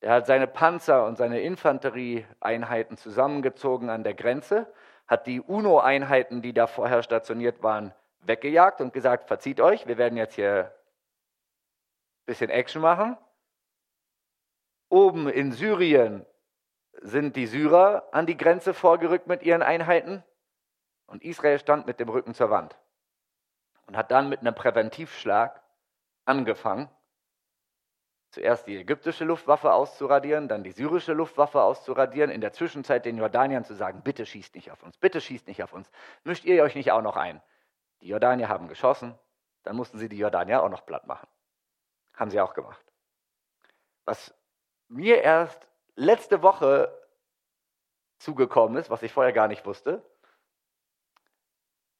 [0.00, 4.72] Er hat seine Panzer und seine Infanterieeinheiten zusammengezogen an der Grenze,
[5.06, 10.16] hat die UNO-Einheiten, die da vorher stationiert waren, weggejagt und gesagt, verzieht euch, wir werden
[10.16, 13.16] jetzt hier ein bisschen Action machen.
[14.88, 16.26] Oben in Syrien
[17.00, 20.22] sind die Syrer an die Grenze vorgerückt mit ihren Einheiten
[21.06, 22.76] und Israel stand mit dem Rücken zur Wand
[23.86, 25.60] und hat dann mit einem Präventivschlag
[26.24, 26.88] angefangen,
[28.30, 33.64] zuerst die ägyptische Luftwaffe auszuradieren, dann die syrische Luftwaffe auszuradieren, in der Zwischenzeit den Jordaniern
[33.64, 35.90] zu sagen, bitte schießt nicht auf uns, bitte schießt nicht auf uns,
[36.22, 37.42] mischt ihr euch nicht auch noch ein.
[38.00, 39.18] Die Jordanier haben geschossen,
[39.62, 41.28] dann mussten sie die Jordanier auch noch platt machen.
[42.14, 42.84] Haben sie auch gemacht.
[44.04, 44.34] Was
[44.88, 46.96] mir erst letzte Woche
[48.18, 50.02] zugekommen ist, was ich vorher gar nicht wusste,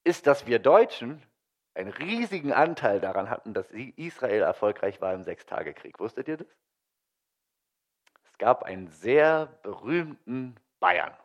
[0.05, 1.23] ist, dass wir Deutschen
[1.75, 5.99] einen riesigen Anteil daran hatten, dass Israel erfolgreich war im Sechstagekrieg.
[6.01, 6.49] Wusstet ihr das?
[8.25, 11.17] Es gab einen sehr berühmten Bayern,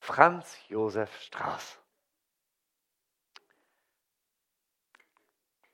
[0.00, 1.78] Franz Josef Strauß.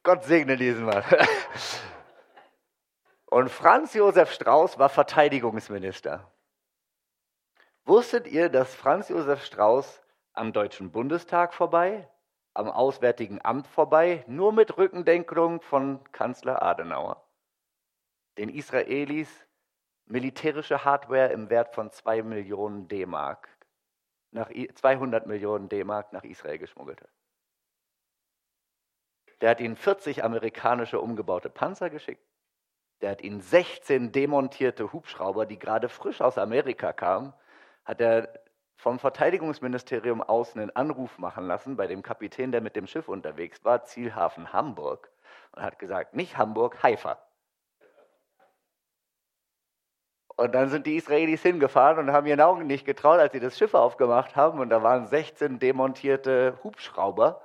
[0.06, 1.02] Gott segne diesen Mann.
[3.26, 6.30] Und Franz Josef Strauß war Verteidigungsminister.
[7.84, 10.00] Wusstet ihr, dass Franz Josef Strauß
[10.32, 12.08] am Deutschen Bundestag vorbei,
[12.54, 17.28] am Auswärtigen Amt vorbei, nur mit Rückendenkung von Kanzler Adenauer.
[18.38, 19.28] Den Israelis
[20.04, 23.48] militärische Hardware im Wert von 2 Millionen D-Mark,
[24.30, 27.10] nach 200 Millionen D-Mark nach Israel geschmuggelt hat.
[29.40, 32.24] Der hat ihnen 40 amerikanische umgebaute Panzer geschickt.
[33.02, 37.34] Der hat ihnen 16 demontierte Hubschrauber, die gerade frisch aus Amerika kamen,
[37.84, 38.32] hat er
[38.76, 43.64] vom Verteidigungsministerium aus einen Anruf machen lassen bei dem Kapitän, der mit dem Schiff unterwegs
[43.64, 45.10] war, Zielhafen Hamburg,
[45.52, 47.18] und hat gesagt, nicht Hamburg, Haifa.
[50.36, 53.56] Und dann sind die Israelis hingefahren und haben ihren Augen nicht getraut, als sie das
[53.56, 54.60] Schiff aufgemacht haben.
[54.60, 57.40] Und da waren 16 demontierte Hubschrauber.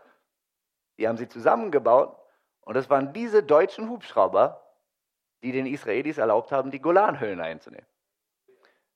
[1.02, 2.16] Die haben sie zusammengebaut.
[2.62, 4.62] Und es waren diese deutschen Hubschrauber,
[5.41, 7.88] die den Israelis erlaubt haben, die Golanhöhlen einzunehmen.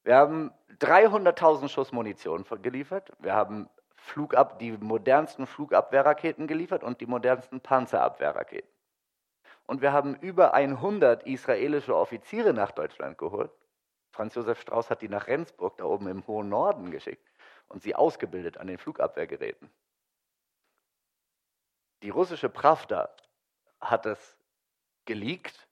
[0.03, 3.11] Wir haben 300.000 Schuss Munition geliefert.
[3.17, 8.69] Wir haben Flugab die modernsten Flugabwehrraketen geliefert und die modernsten Panzerabwehrraketen.
[9.65, 13.49] Und wir haben über 100 israelische Offiziere nach Deutschland geholt.
[14.11, 17.27] Franz Josef Strauß hat die nach Rendsburg, da oben im hohen Norden, geschickt
[17.67, 19.71] und sie ausgebildet an den Flugabwehrgeräten.
[22.03, 23.09] Die russische Pravda
[23.79, 24.37] hat es
[25.05, 25.67] geleakt,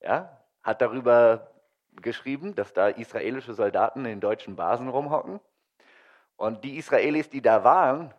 [0.00, 1.50] ja, hat darüber
[1.92, 5.40] geschrieben, dass da israelische Soldaten in deutschen Basen rumhocken.
[6.36, 8.14] Und die Israelis, die da waren,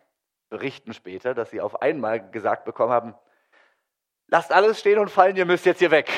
[0.48, 3.14] berichten später, dass sie auf einmal gesagt bekommen haben,
[4.28, 6.10] lasst alles stehen und fallen, ihr müsst jetzt hier weg.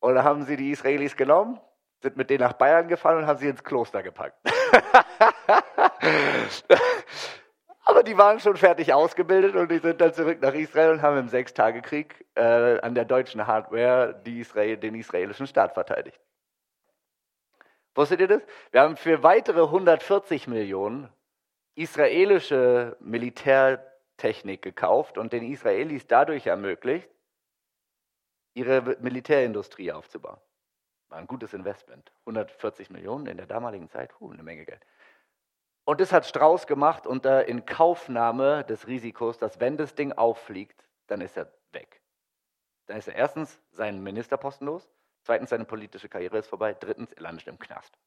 [0.00, 1.60] Und dann haben sie die Israelis genommen,
[2.02, 4.38] sind mit denen nach Bayern gefahren und haben sie ins Kloster gepackt.
[7.88, 11.16] Aber die waren schon fertig ausgebildet und die sind dann zurück nach Israel und haben
[11.16, 16.20] im Sechstagekrieg äh, an der deutschen Hardware Israel, den israelischen Staat verteidigt.
[17.94, 18.42] Wusstet ihr das?
[18.72, 21.08] Wir haben für weitere 140 Millionen
[21.76, 27.08] israelische Militärtechnik gekauft und den Israelis dadurch ermöglicht,
[28.52, 30.38] ihre Militärindustrie aufzubauen.
[31.08, 32.12] War ein gutes Investment.
[32.26, 34.84] 140 Millionen in der damaligen Zeit, huh, eine Menge Geld.
[35.88, 41.22] Und das hat Strauß gemacht unter Inkaufnahme des Risikos, dass wenn das Ding auffliegt, dann
[41.22, 42.02] ist er weg.
[42.84, 44.86] Dann ist er erstens seinen Ministerposten los,
[45.22, 47.98] zweitens seine politische Karriere ist vorbei, drittens er landet im Knast.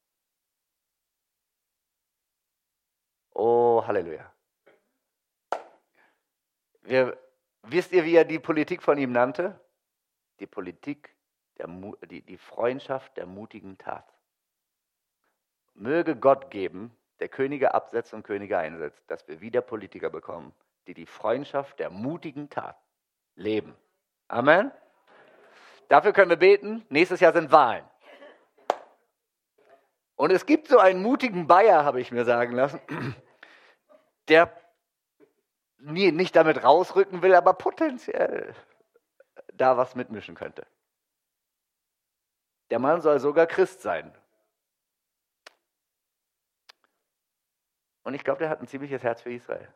[3.33, 4.31] Oh, Halleluja.
[6.81, 7.17] Wir,
[7.63, 9.59] wisst ihr, wie er die Politik von ihm nannte?
[10.39, 11.15] Die Politik,
[11.57, 11.65] der,
[12.11, 14.05] die, die Freundschaft der mutigen Tat.
[15.73, 20.53] Möge Gott geben, der Könige absetzt und Könige einsetzt, dass wir wieder Politiker bekommen,
[20.87, 22.75] die die Freundschaft der mutigen Tat
[23.35, 23.75] leben.
[24.27, 24.71] Amen.
[25.87, 26.83] Dafür können wir beten.
[26.89, 27.85] Nächstes Jahr sind Wahlen.
[30.15, 32.81] Und es gibt so einen mutigen Bayer, habe ich mir sagen lassen,
[34.27, 34.51] der
[35.77, 38.55] nie, nicht damit rausrücken will, aber potenziell
[39.53, 40.65] da was mitmischen könnte.
[42.71, 44.15] Der Mann soll sogar Christ sein.
[48.03, 49.73] Und ich glaube, der hat ein ziemliches Herz für Israel,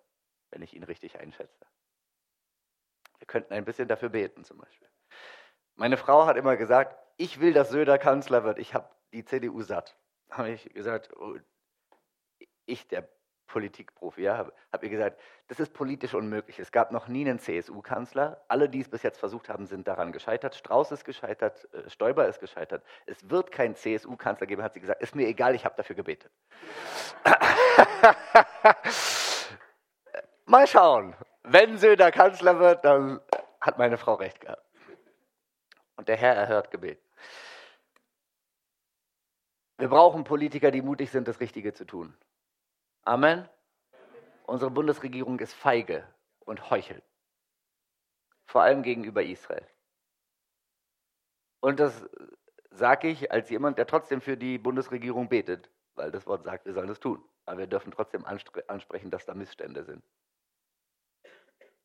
[0.52, 1.66] wenn ich ihn richtig einschätze.
[3.20, 4.90] Wir könnten ein bisschen dafür beten zum Beispiel.
[5.76, 8.60] Meine Frau hat immer gesagt, ich will, dass Söder Kanzler wird.
[8.60, 9.98] Ich habe die CDU satt.
[10.30, 11.38] Habe ich gesagt, oh,
[12.66, 13.08] ich, der
[13.48, 16.60] Politikprofi, ja, habe hab ihr gesagt, das ist politisch unmöglich.
[16.60, 18.44] Es gab noch nie einen CSU-Kanzler.
[18.48, 20.56] Alle, die es bis jetzt versucht haben, sind daran gescheitert.
[20.56, 22.84] Strauß ist gescheitert, äh, Stoiber ist gescheitert.
[23.06, 25.02] Es wird keinen CSU-Kanzler geben, hat sie gesagt.
[25.02, 26.32] Ist mir egal, ich habe dafür gebetet.
[30.46, 31.16] Mal schauen.
[31.44, 33.22] Wenn Söder Kanzler wird, dann
[33.62, 34.64] hat meine Frau recht gehabt.
[35.96, 37.00] Und der Herr erhört Gebet.
[39.78, 42.16] Wir brauchen Politiker, die mutig sind, das Richtige zu tun.
[43.06, 43.48] Amen.
[44.48, 46.08] Unsere Bundesregierung ist feige
[46.40, 47.04] und heuchelt.
[48.48, 49.68] Vor allem gegenüber Israel.
[51.60, 52.08] Und das
[52.72, 56.74] sage ich als jemand, der trotzdem für die Bundesregierung betet, weil das Wort sagt, wir
[56.74, 57.24] sollen es tun.
[57.46, 60.04] Aber wir dürfen trotzdem ansprechen, dass da Missstände sind.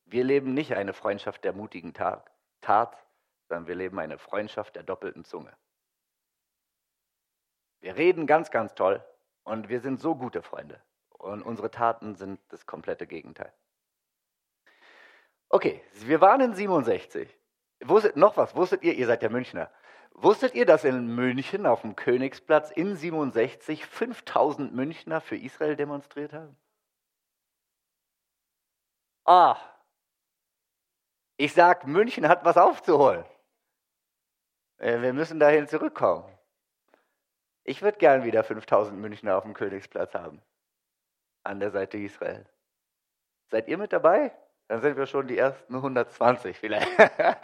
[0.06, 3.06] Wir leben nicht eine Freundschaft der mutigen Tat,
[3.48, 5.54] sondern wir leben eine Freundschaft der doppelten Zunge.
[7.80, 9.04] Wir reden ganz, ganz toll
[9.44, 10.82] und wir sind so gute Freunde.
[11.20, 13.52] Und unsere Taten sind das komplette Gegenteil.
[15.50, 17.28] Okay, wir waren in 67.
[17.82, 19.70] Wusstet, noch was, wusstet ihr, ihr seid ja Münchner,
[20.12, 26.32] wusstet ihr, dass in München auf dem Königsplatz in 67 5000 Münchner für Israel demonstriert
[26.32, 26.56] haben?
[29.26, 29.58] Ah,
[31.36, 33.26] ich sag, München hat was aufzuholen.
[34.78, 36.24] Äh, wir müssen dahin zurückkommen.
[37.64, 40.40] Ich würde gern wieder 5000 Münchner auf dem Königsplatz haben
[41.42, 42.46] an der Seite Israel.
[43.50, 44.32] Seid ihr mit dabei?
[44.68, 46.88] Dann sind wir schon die ersten 120 vielleicht.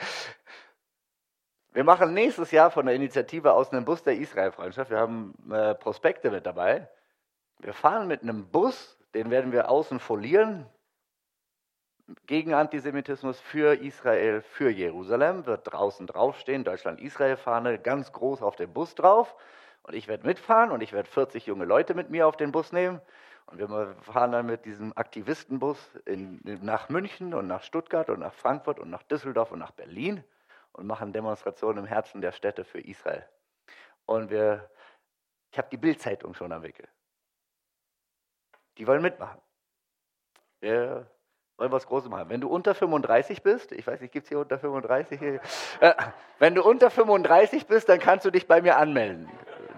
[1.76, 4.90] Wir machen nächstes Jahr von der Initiative aus einen Bus der Israel-Freundschaft.
[4.90, 6.88] Wir haben äh, Prospekte mit dabei.
[7.58, 10.64] Wir fahren mit einem Bus, den werden wir außen folieren.
[12.24, 18.94] Gegen Antisemitismus für Israel, für Jerusalem, wird draußen draufstehen, Deutschland-Israel-Fahne, ganz groß auf dem Bus
[18.94, 19.34] drauf.
[19.82, 22.72] Und ich werde mitfahren und ich werde 40 junge Leute mit mir auf den Bus
[22.72, 23.02] nehmen.
[23.46, 28.34] Und wir fahren dann mit diesem Aktivistenbus in, nach München und nach Stuttgart und nach
[28.34, 30.24] Frankfurt und nach Düsseldorf und nach Berlin
[30.72, 33.26] und machen Demonstrationen im Herzen der Städte für Israel.
[34.04, 34.68] Und wir,
[35.52, 36.88] ich habe die Bildzeitung schon am Wickel.
[38.78, 39.40] Die wollen mitmachen.
[40.60, 41.08] Wir
[41.56, 42.28] wollen was Großes machen.
[42.28, 45.22] Wenn du unter 35 bist, ich weiß nicht, gibt es hier unter 35?
[45.22, 45.94] Äh,
[46.40, 49.30] wenn du unter 35 bist, dann kannst du dich bei mir anmelden.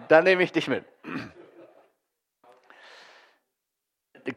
[0.09, 0.85] Dann nehme ich dich mit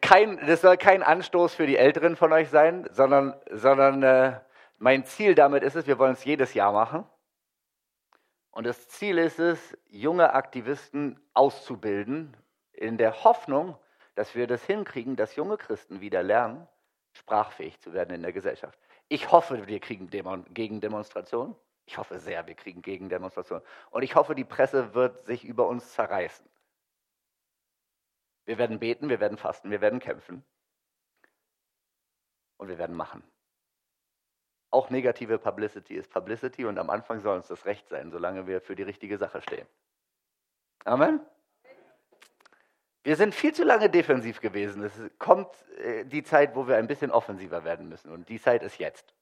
[0.00, 4.40] kein, das soll kein Anstoß für die Älteren von euch sein, sondern, sondern äh,
[4.78, 7.04] mein Ziel damit ist es, wir wollen es jedes Jahr machen.
[8.50, 12.36] Und das Ziel ist es, junge Aktivisten auszubilden,
[12.72, 13.76] in der Hoffnung,
[14.14, 16.66] dass wir das hinkriegen, dass junge Christen wieder lernen,
[17.12, 18.78] sprachfähig zu werden in der Gesellschaft.
[19.08, 21.54] Ich hoffe, wir kriegen Demon Gegendemonstrationen.
[21.86, 23.64] Ich hoffe sehr, wir kriegen Gegendemonstrationen.
[23.90, 26.46] Und ich hoffe, die Presse wird sich über uns zerreißen.
[28.44, 30.44] Wir werden beten, wir werden fasten, wir werden kämpfen.
[32.56, 33.22] Und wir werden machen.
[34.70, 38.60] Auch negative Publicity ist Publicity und am Anfang soll uns das Recht sein, solange wir
[38.60, 39.66] für die richtige Sache stehen.
[40.84, 41.20] Amen.
[43.04, 44.82] Wir sind viel zu lange defensiv gewesen.
[44.82, 48.10] Es kommt äh, die Zeit, wo wir ein bisschen offensiver werden müssen.
[48.12, 49.12] Und die Zeit ist jetzt.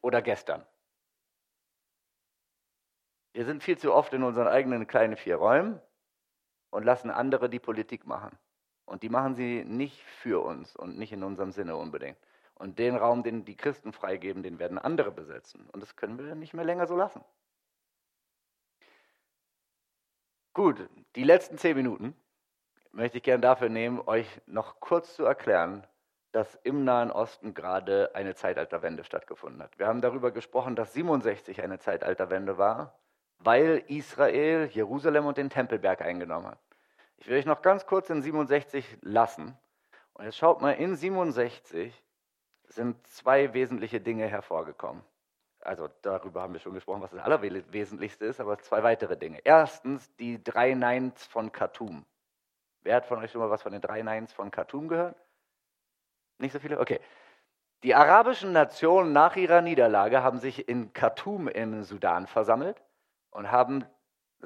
[0.00, 0.66] Oder gestern.
[3.32, 5.80] Wir sind viel zu oft in unseren eigenen kleinen vier Räumen
[6.74, 8.36] und lassen andere die Politik machen.
[8.84, 12.18] Und die machen sie nicht für uns und nicht in unserem Sinne unbedingt.
[12.54, 15.68] Und den Raum, den die Christen freigeben, den werden andere besetzen.
[15.72, 17.24] Und das können wir nicht mehr länger so lassen.
[20.52, 22.14] Gut, die letzten zehn Minuten
[22.90, 25.86] möchte ich gerne dafür nehmen, euch noch kurz zu erklären,
[26.32, 29.78] dass im Nahen Osten gerade eine Zeitalterwende stattgefunden hat.
[29.78, 32.98] Wir haben darüber gesprochen, dass 67 eine Zeitalterwende war,
[33.38, 36.63] weil Israel Jerusalem und den Tempelberg eingenommen hat.
[37.24, 39.56] Ich will euch noch ganz kurz in 67 lassen.
[40.12, 42.04] Und jetzt schaut mal, in 67
[42.64, 45.02] sind zwei wesentliche Dinge hervorgekommen.
[45.60, 49.40] Also darüber haben wir schon gesprochen, was das Allerwesentlichste ist, aber zwei weitere Dinge.
[49.42, 52.04] Erstens die drei Neins von Khartoum.
[52.82, 55.16] Wer hat von euch schon mal was von den drei Neins von Khartoum gehört?
[56.36, 56.78] Nicht so viele?
[56.78, 57.00] Okay.
[57.84, 62.82] Die arabischen Nationen nach ihrer Niederlage haben sich in Khartoum im Sudan versammelt
[63.30, 63.86] und haben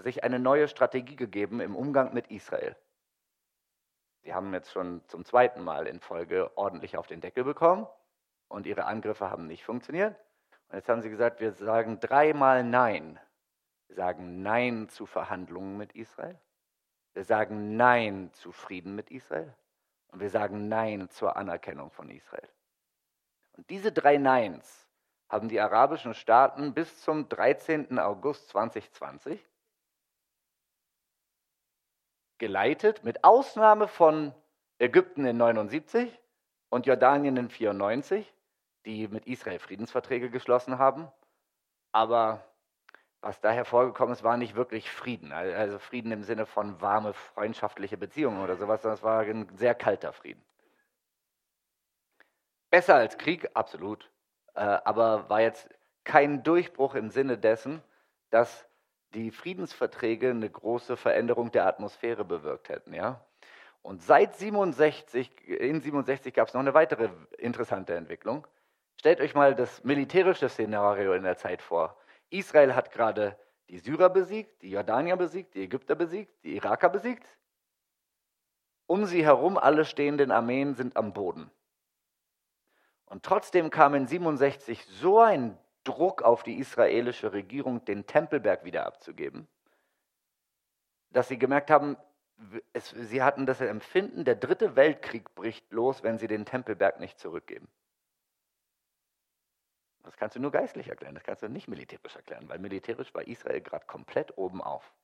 [0.02, 2.76] sich eine neue Strategie gegeben im Umgang mit Israel.
[4.22, 7.86] Sie haben jetzt schon zum zweiten Mal in Folge ordentlich auf den Deckel bekommen
[8.48, 10.16] und ihre Angriffe haben nicht funktioniert.
[10.68, 13.18] Und jetzt haben sie gesagt, wir sagen dreimal Nein.
[13.86, 16.38] Wir sagen Nein zu Verhandlungen mit Israel.
[17.14, 19.54] Wir sagen Nein zu Frieden mit Israel.
[20.08, 22.48] Und wir sagen Nein zur Anerkennung von Israel.
[23.56, 24.86] Und diese drei Neins
[25.28, 27.98] haben die arabischen Staaten bis zum 13.
[27.98, 29.44] August 2020
[32.38, 34.34] geleitet, mit Ausnahme von
[34.78, 36.18] Ägypten in 79
[36.68, 38.32] und Jordanien in 94,
[38.84, 41.08] die mit Israel Friedensverträge geschlossen haben.
[41.92, 42.44] Aber
[43.20, 45.32] was da hervorgekommen ist, war nicht wirklich Frieden.
[45.32, 49.74] Also Frieden im Sinne von warme, freundschaftliche Beziehungen oder sowas, sondern es war ein sehr
[49.74, 50.44] kalter Frieden.
[52.70, 54.10] Besser als Krieg, absolut.
[54.54, 55.68] Äh, aber war jetzt
[56.04, 57.82] kein Durchbruch im Sinne dessen,
[58.30, 58.68] dass
[59.14, 62.94] die Friedensverträge eine große Veränderung der Atmosphäre bewirkt hätten.
[62.94, 63.24] Ja?
[63.82, 68.46] Und seit 67, in 67 gab es noch eine weitere interessante Entwicklung.
[68.96, 71.96] Stellt euch mal das militärische Szenario in der Zeit vor.
[72.30, 73.38] Israel hat gerade
[73.68, 77.26] die Syrer besiegt, die Jordanier besiegt, die Ägypter besiegt, die Iraker besiegt.
[78.86, 81.50] Um sie herum alle stehenden Armeen sind am Boden.
[83.04, 88.86] Und trotzdem kam in 67 so ein Druck auf die israelische Regierung, den Tempelberg wieder
[88.86, 89.48] abzugeben,
[91.10, 91.96] dass sie gemerkt haben,
[92.72, 97.18] es, sie hatten das Empfinden, der dritte Weltkrieg bricht los, wenn sie den Tempelberg nicht
[97.18, 97.68] zurückgeben.
[100.04, 103.26] Das kannst du nur geistlich erklären, das kannst du nicht militärisch erklären, weil militärisch war
[103.26, 104.94] Israel gerade komplett oben auf.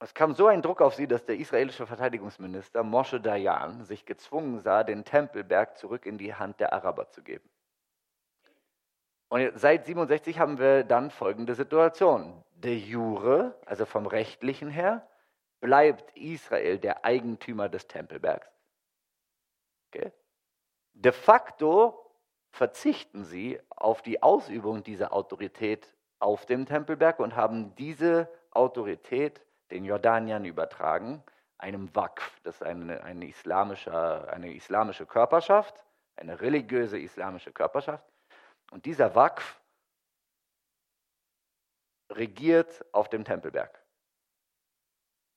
[0.00, 4.60] Es kam so ein Druck auf sie, dass der israelische Verteidigungsminister Moshe Dayan sich gezwungen
[4.60, 7.48] sah, den Tempelberg zurück in die Hand der Araber zu geben.
[9.28, 12.42] Und seit 67 haben wir dann folgende Situation.
[12.54, 15.06] De jure, also vom rechtlichen her,
[15.60, 18.48] bleibt Israel der Eigentümer des Tempelbergs.
[19.88, 20.12] Okay.
[20.94, 22.08] De facto
[22.50, 29.84] verzichten sie auf die Ausübung dieser Autorität auf dem Tempelberg und haben diese Autorität den
[29.84, 31.22] Jordaniern übertragen,
[31.58, 35.74] einem Waqf, das ist eine, eine, islamische, eine islamische Körperschaft,
[36.16, 38.04] eine religiöse islamische Körperschaft.
[38.70, 39.60] Und dieser Waqf
[42.10, 43.82] regiert auf dem Tempelberg.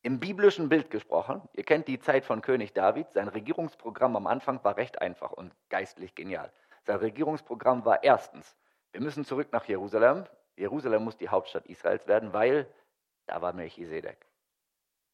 [0.03, 4.63] Im biblischen Bild gesprochen, ihr kennt die Zeit von König David, sein Regierungsprogramm am Anfang
[4.63, 6.51] war recht einfach und geistlich genial.
[6.83, 8.55] Sein Regierungsprogramm war erstens,
[8.91, 10.25] wir müssen zurück nach Jerusalem.
[10.57, 12.67] Jerusalem muss die Hauptstadt Israels werden, weil
[13.27, 14.25] da war Melchisedek.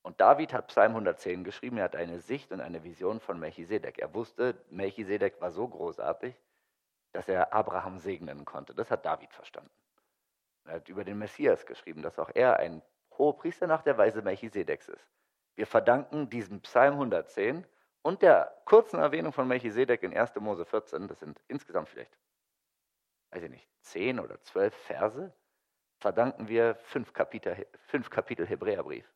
[0.02, 4.00] Und David hat Psalm 110 geschrieben, er hat eine Sicht und eine Vision von Melchisedek.
[4.00, 6.34] Er wusste, Melchisedek war so großartig,
[7.18, 8.76] dass er Abraham segnen konnte.
[8.76, 9.72] Das hat David verstanden.
[10.66, 12.84] Er hat über den Messias geschrieben, dass auch er ein
[13.18, 15.10] Hohepriester nach der Weise Melchisedeks ist.
[15.56, 17.66] Wir verdanken diesem Psalm 110
[18.04, 20.36] und der kurzen Erwähnung von Melchisedek in 1.
[20.36, 22.16] Mose 14, das sind insgesamt vielleicht,
[23.32, 25.34] weiß ich nicht, zehn oder zwölf Verse,
[25.98, 29.12] verdanken wir fünf Kapitel, fünf Kapitel Hebräerbrief.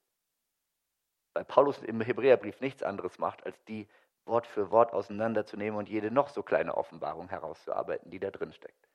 [1.35, 3.87] Weil Paulus im Hebräerbrief nichts anderes macht, als die
[4.31, 8.87] Wort für Wort auseinanderzunehmen und jede noch so kleine Offenbarung herauszuarbeiten, die da drin steckt.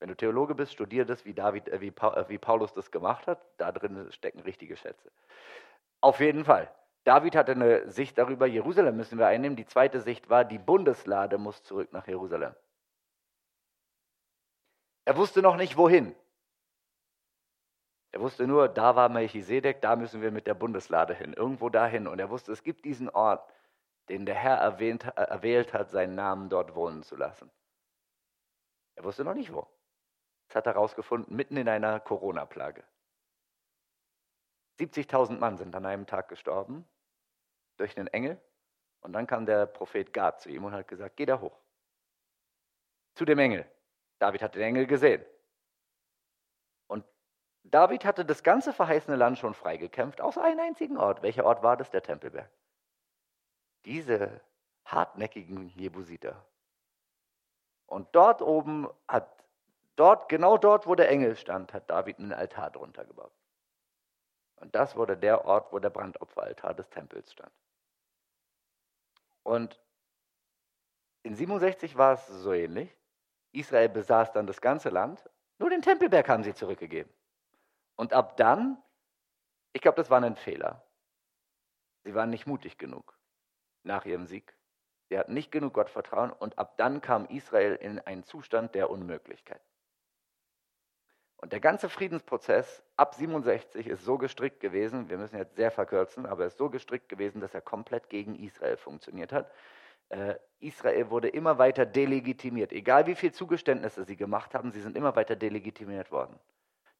[0.00, 3.40] Wenn du Theologe bist, studier das, wie, David, äh, äh, wie Paulus das gemacht hat.
[3.58, 5.12] Da drin stecken richtige Schätze.
[6.00, 6.74] Auf jeden Fall.
[7.04, 9.54] David hatte eine Sicht darüber, Jerusalem müssen wir einnehmen.
[9.54, 12.54] Die zweite Sicht war, die Bundeslade muss zurück nach Jerusalem.
[15.04, 16.16] Er wusste noch nicht, wohin.
[18.10, 22.08] Er wusste nur, da war Melchisedek, da müssen wir mit der Bundeslade hin, irgendwo dahin.
[22.08, 23.48] Und er wusste, es gibt diesen Ort,
[24.08, 27.50] den der Herr erwähnt, äh, erwählt hat, seinen Namen dort wohnen zu lassen.
[28.94, 29.66] Er wusste noch nicht wo.
[30.48, 32.84] Das hat er herausgefunden, mitten in einer Corona-Plage.
[34.78, 36.86] 70.000 Mann sind an einem Tag gestorben
[37.76, 38.40] durch einen Engel.
[39.00, 41.58] Und dann kam der Prophet Gad zu ihm und hat gesagt, geh da hoch.
[43.14, 43.70] Zu dem Engel.
[44.18, 45.24] David hat den Engel gesehen.
[47.64, 51.22] David hatte das ganze verheißene Land schon freigekämpft, außer einen einzigen Ort.
[51.22, 51.90] Welcher Ort war das?
[51.90, 52.50] Der Tempelberg.
[53.84, 54.40] Diese
[54.84, 56.44] hartnäckigen Jebusiter.
[57.86, 59.44] Und dort oben hat,
[59.96, 63.32] dort, genau dort, wo der Engel stand, hat David einen Altar drunter gebaut.
[64.56, 67.52] Und das wurde der Ort, wo der Brandopferaltar des Tempels stand.
[69.42, 69.80] Und
[71.24, 72.96] in 67 war es so ähnlich.
[73.52, 75.28] Israel besaß dann das ganze Land,
[75.58, 77.12] nur den Tempelberg haben sie zurückgegeben.
[77.96, 78.82] Und ab dann,
[79.72, 80.82] ich glaube, das war ein Fehler.
[82.04, 83.16] Sie waren nicht mutig genug
[83.84, 84.54] nach ihrem Sieg.
[85.08, 89.60] Sie hatten nicht genug Gottvertrauen und ab dann kam Israel in einen Zustand der Unmöglichkeit.
[91.36, 96.24] Und der ganze Friedensprozess ab 67 ist so gestrickt gewesen, wir müssen jetzt sehr verkürzen,
[96.24, 99.50] aber er ist so gestrickt gewesen, dass er komplett gegen Israel funktioniert hat.
[100.10, 102.72] Äh, Israel wurde immer weiter delegitimiert.
[102.72, 106.38] Egal wie viele Zugeständnisse sie gemacht haben, sie sind immer weiter delegitimiert worden.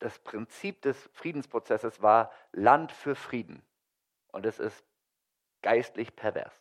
[0.00, 3.62] Das Prinzip des Friedensprozesses war Land für Frieden.
[4.32, 4.84] Und es ist
[5.62, 6.52] geistlich pervers.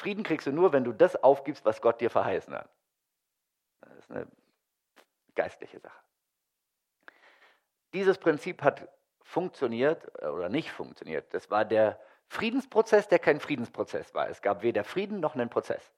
[0.00, 2.70] Frieden kriegst du nur, wenn du das aufgibst, was Gott dir verheißen hat.
[3.82, 4.26] Das ist eine
[5.34, 6.00] geistliche Sache.
[7.92, 8.88] Dieses Prinzip hat
[9.22, 11.34] funktioniert oder nicht funktioniert.
[11.34, 14.30] Das war der Friedensprozess, der kein Friedensprozess war.
[14.30, 15.92] Es gab weder Frieden noch einen Prozess.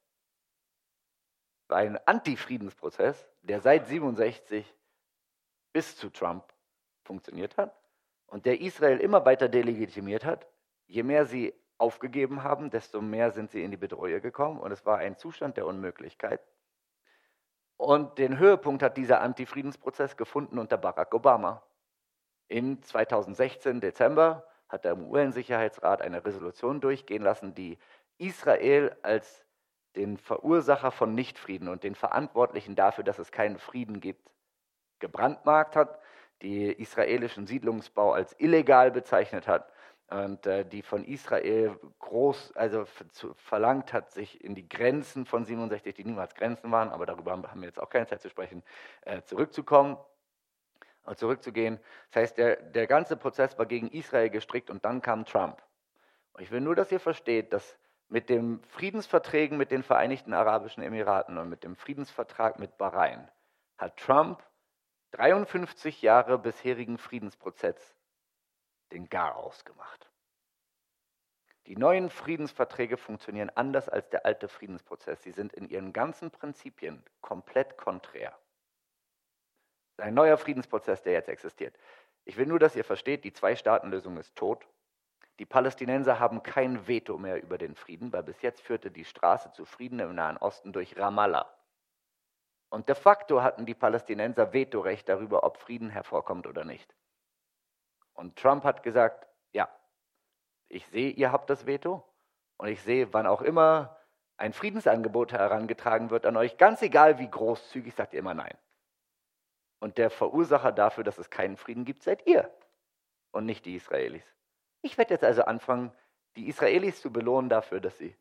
[1.63, 4.75] Es war ein Antifriedensprozess, der seit 67
[5.73, 6.53] bis zu Trump
[7.05, 7.73] funktioniert hat
[8.27, 10.49] und der Israel immer weiter delegitimiert hat.
[10.89, 14.87] Je mehr sie aufgegeben haben, desto mehr sind sie in die Bedrohung gekommen und es
[14.87, 16.41] war ein Zustand der Unmöglichkeit.
[17.77, 21.65] Und den Höhepunkt hat dieser Antifriedensprozess gefunden unter Barack Obama.
[22.47, 27.79] In 2016 Dezember hat der UN-Sicherheitsrat eine Resolution durchgehen lassen, die
[28.17, 29.45] Israel als
[29.97, 34.31] den Verursacher von Nichtfrieden und den Verantwortlichen dafür, dass es keinen Frieden gibt,
[35.01, 35.99] gebrandmarkt hat,
[36.43, 39.73] die israelischen Siedlungsbau als illegal bezeichnet hat
[40.13, 45.45] und äh, die von Israel groß, also zu, verlangt hat, sich in die Grenzen von
[45.45, 48.63] 67, die niemals Grenzen waren, aber darüber haben wir jetzt auch keine Zeit zu sprechen,
[49.03, 49.97] äh, zurückzukommen
[51.05, 51.81] und zurückzugehen.
[52.11, 55.63] Das heißt, der, der ganze Prozess war gegen Israel gestrickt und dann kam Trump.
[56.35, 60.83] Und ich will nur, dass ihr versteht, dass mit den Friedensverträgen mit den Vereinigten Arabischen
[60.83, 63.31] Emiraten und mit dem Friedensvertrag mit Bahrain
[63.79, 64.43] hat Trump
[65.13, 67.97] 53 Jahre bisherigen Friedensprozess
[68.93, 70.09] den Garaus gemacht.
[71.67, 75.23] Die neuen Friedensverträge funktionieren anders als der alte Friedensprozess.
[75.23, 78.37] Sie sind in ihren ganzen Prinzipien komplett konträr.
[79.97, 81.77] Ein neuer Friedensprozess, der jetzt existiert.
[82.25, 84.67] Ich will nur, dass ihr versteht, die Zwei-Staaten-Lösung ist tot.
[85.39, 89.53] Die Palästinenser haben kein Veto mehr über den Frieden, weil bis jetzt führte die Straße
[89.53, 91.53] zu Frieden im Nahen Osten durch Ramallah.
[92.71, 96.95] Und de facto hatten die Palästinenser Vetorecht darüber, ob Frieden hervorkommt oder nicht.
[98.15, 99.69] Und Trump hat gesagt, ja,
[100.69, 102.03] ich sehe, ihr habt das Veto
[102.59, 103.97] und ich sehe, wann auch immer
[104.37, 108.57] ein Friedensangebot herangetragen wird an euch, ganz egal wie großzügig, sagt ihr immer nein.
[109.81, 112.51] Und der Verursacher dafür, dass es keinen Frieden gibt, seid ihr
[113.33, 114.25] und nicht die Israelis.
[114.81, 115.93] Ich werde jetzt also anfangen,
[116.37, 118.17] die Israelis zu belohnen dafür, dass sie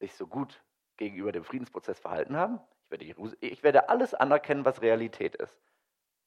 [0.00, 0.62] sich so gut
[0.96, 2.60] gegenüber dem Friedensprozess verhalten haben.
[2.90, 5.56] Ich werde, ich werde alles anerkennen, was Realität ist.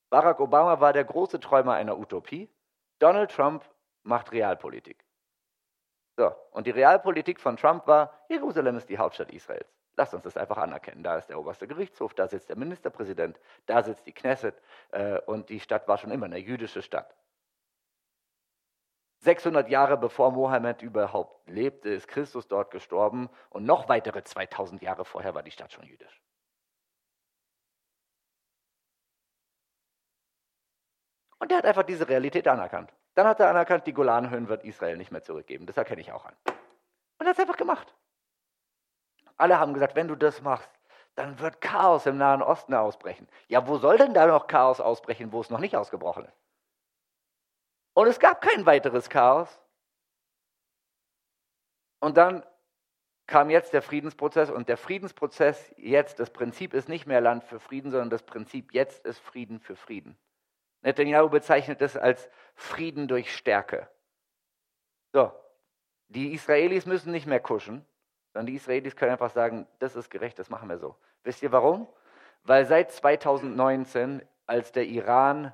[0.09, 2.49] Barack Obama war der große Träumer einer Utopie.
[3.01, 3.65] Donald Trump
[4.03, 5.03] macht Realpolitik.
[6.17, 9.73] So, und die Realpolitik von Trump war, Jerusalem ist die Hauptstadt Israels.
[9.95, 11.03] Lasst uns das einfach anerkennen.
[11.03, 14.55] Da ist der oberste Gerichtshof, da sitzt der Ministerpräsident, da sitzt die Knesset
[14.91, 17.15] äh, und die Stadt war schon immer eine jüdische Stadt.
[19.21, 25.05] 600 Jahre bevor Mohammed überhaupt lebte, ist Christus dort gestorben und noch weitere 2000 Jahre
[25.05, 26.21] vorher war die Stadt schon jüdisch.
[31.41, 32.93] Und er hat einfach diese Realität anerkannt.
[33.15, 35.65] Dann hat er anerkannt, die Golanhöhen wird Israel nicht mehr zurückgeben.
[35.65, 36.35] Das erkenne ich auch an.
[36.45, 37.95] Und er hat es einfach gemacht.
[39.37, 40.69] Alle haben gesagt, wenn du das machst,
[41.15, 43.27] dann wird Chaos im Nahen Osten ausbrechen.
[43.47, 46.37] Ja, wo soll denn da noch Chaos ausbrechen, wo es noch nicht ausgebrochen ist?
[47.95, 49.59] Und es gab kein weiteres Chaos.
[51.99, 52.45] Und dann
[53.25, 57.59] kam jetzt der Friedensprozess und der Friedensprozess jetzt, das Prinzip ist nicht mehr Land für
[57.59, 60.15] Frieden, sondern das Prinzip jetzt ist Frieden für Frieden.
[60.81, 63.87] Netanyahu bezeichnet es als Frieden durch Stärke.
[65.13, 65.31] So,
[66.07, 67.85] die Israelis müssen nicht mehr kuschen,
[68.33, 70.95] sondern die Israelis können einfach sagen, das ist gerecht, das machen wir so.
[71.23, 71.87] Wisst ihr warum?
[72.43, 75.53] Weil seit 2019, als der Iran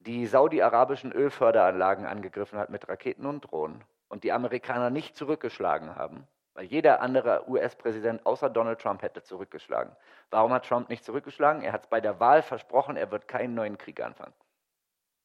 [0.00, 6.26] die saudi-arabischen Ölförderanlagen angegriffen hat mit Raketen und Drohnen und die Amerikaner nicht zurückgeschlagen haben,
[6.54, 9.94] weil jeder andere US-Präsident außer Donald Trump hätte zurückgeschlagen.
[10.30, 11.62] Warum hat Trump nicht zurückgeschlagen?
[11.62, 14.34] Er hat es bei der Wahl versprochen, er wird keinen neuen Krieg anfangen.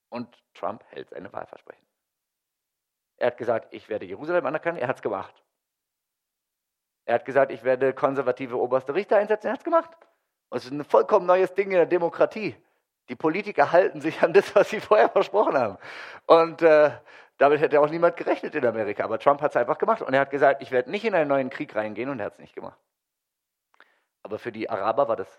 [0.09, 1.85] Und Trump hält seine Wahlversprechen.
[3.17, 5.43] Er hat gesagt, ich werde Jerusalem anerkennen, er hat es gemacht.
[7.07, 9.47] Er hat gesagt, ich werde konservative oberste Richter einsetzen.
[9.47, 9.89] Er hat es gemacht.
[10.49, 12.55] Und es ist ein vollkommen neues Ding in der Demokratie.
[13.07, 15.77] Die Politiker halten sich an das, was sie vorher versprochen haben.
[16.25, 16.91] Und äh,
[17.37, 19.05] damit hätte auch niemand gerechnet in Amerika.
[19.05, 20.01] Aber Trump hat es einfach gemacht.
[20.01, 22.09] Und er hat gesagt, ich werde nicht in einen neuen Krieg reingehen.
[22.09, 22.77] Und er hat es nicht gemacht.
[24.23, 25.29] Aber für die Araber war das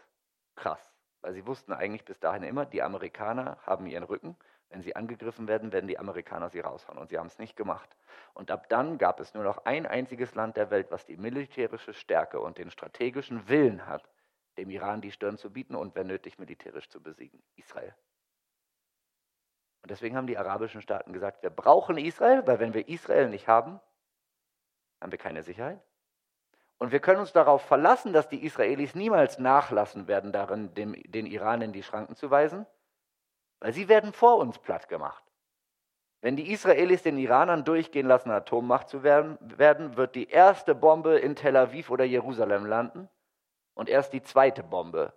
[0.56, 0.80] krass.
[1.20, 4.36] Weil sie wussten eigentlich bis dahin immer, die Amerikaner haben ihren Rücken.
[4.70, 6.98] Wenn sie angegriffen werden, werden die Amerikaner sie raushauen.
[6.98, 7.88] Und sie haben es nicht gemacht.
[8.34, 11.94] Und ab dann gab es nur noch ein einziges Land der Welt, was die militärische
[11.94, 14.08] Stärke und den strategischen Willen hat,
[14.58, 17.42] dem Iran die Stirn zu bieten und wenn nötig militärisch zu besiegen.
[17.56, 17.94] Israel.
[19.82, 23.48] Und deswegen haben die arabischen Staaten gesagt, wir brauchen Israel, weil wenn wir Israel nicht
[23.48, 23.80] haben,
[25.00, 25.80] haben wir keine Sicherheit.
[26.78, 31.26] Und wir können uns darauf verlassen, dass die Israelis niemals nachlassen werden darin, dem, den
[31.26, 32.66] Iran in die Schranken zu weisen,
[33.60, 35.22] weil sie werden vor uns platt gemacht.
[36.20, 41.18] Wenn die Israelis den Iranern durchgehen lassen, Atommacht zu werden, werden, wird die erste Bombe
[41.18, 43.08] in Tel Aviv oder Jerusalem landen
[43.74, 45.12] und erst die zweite Bombe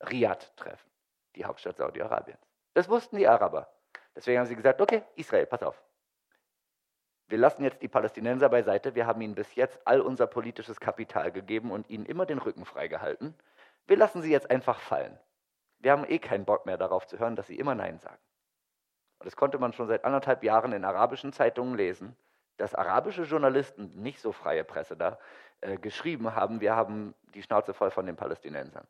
[0.00, 0.90] Riyadh treffen,
[1.34, 2.38] die Hauptstadt Saudi-Arabiens.
[2.74, 3.68] Das wussten die Araber.
[4.14, 5.82] Deswegen haben sie gesagt, okay, Israel, pass auf.
[7.26, 8.94] Wir lassen jetzt die Palästinenser beiseite.
[8.94, 12.64] Wir haben ihnen bis jetzt all unser politisches Kapital gegeben und ihnen immer den Rücken
[12.64, 13.34] freigehalten.
[13.86, 15.18] Wir lassen sie jetzt einfach fallen.
[15.80, 18.18] Wir haben eh keinen Bock mehr darauf zu hören, dass sie immer Nein sagen.
[19.18, 22.16] Und das konnte man schon seit anderthalb Jahren in arabischen Zeitungen lesen,
[22.56, 25.18] dass arabische Journalisten, nicht so freie Presse da,
[25.60, 28.86] äh, geschrieben haben, wir haben die Schnauze voll von den Palästinensern.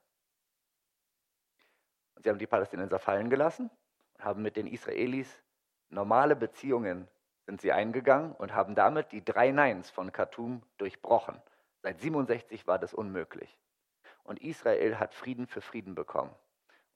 [2.15, 3.71] Und sie haben die Palästinenser fallen gelassen,
[4.19, 5.43] haben mit den Israelis
[5.91, 7.09] normale Beziehungen
[7.47, 11.41] sind sie eingegangen und haben damit die drei Neins von Khartoum durchbrochen.
[11.83, 13.59] Seit 67 war das unmöglich.
[14.25, 16.35] Und Israel hat Frieden für Frieden bekommen.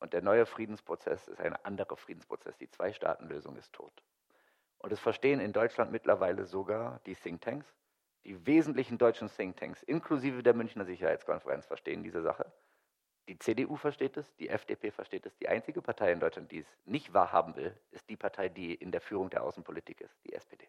[0.03, 2.59] Und der neue Friedensprozess ist ein anderer Friedensprozess.
[2.59, 4.03] Die Zwei-Staaten-Lösung ist tot.
[4.79, 7.73] Und es verstehen in Deutschland mittlerweile sogar die Thinktanks,
[8.25, 12.53] die wesentlichen deutschen Thinktanks, inklusive der Münchner Sicherheitskonferenz, verstehen diese Sache.
[13.29, 15.37] Die CDU versteht es, die FDP versteht es.
[15.37, 18.91] Die einzige Partei in Deutschland, die es nicht wahrhaben will, ist die Partei, die in
[18.91, 20.69] der Führung der Außenpolitik ist, die SPD.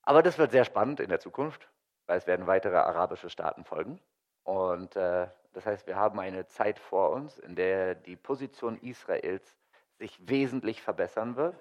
[0.00, 1.68] Aber das wird sehr spannend in der Zukunft,
[2.06, 4.00] weil es werden weitere arabische Staaten folgen.
[4.44, 9.56] Und äh, das heißt, wir haben eine Zeit vor uns, in der die Position Israels
[9.98, 11.56] sich wesentlich verbessern wird.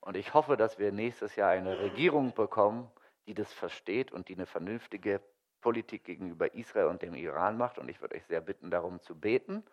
[0.00, 2.90] Und ich hoffe, dass wir nächstes Jahr eine Regierung bekommen,
[3.26, 5.20] die das versteht und die eine vernünftige
[5.60, 7.78] Politik gegenüber Israel und dem Iran macht.
[7.78, 9.64] Und ich würde euch sehr bitten, darum zu beten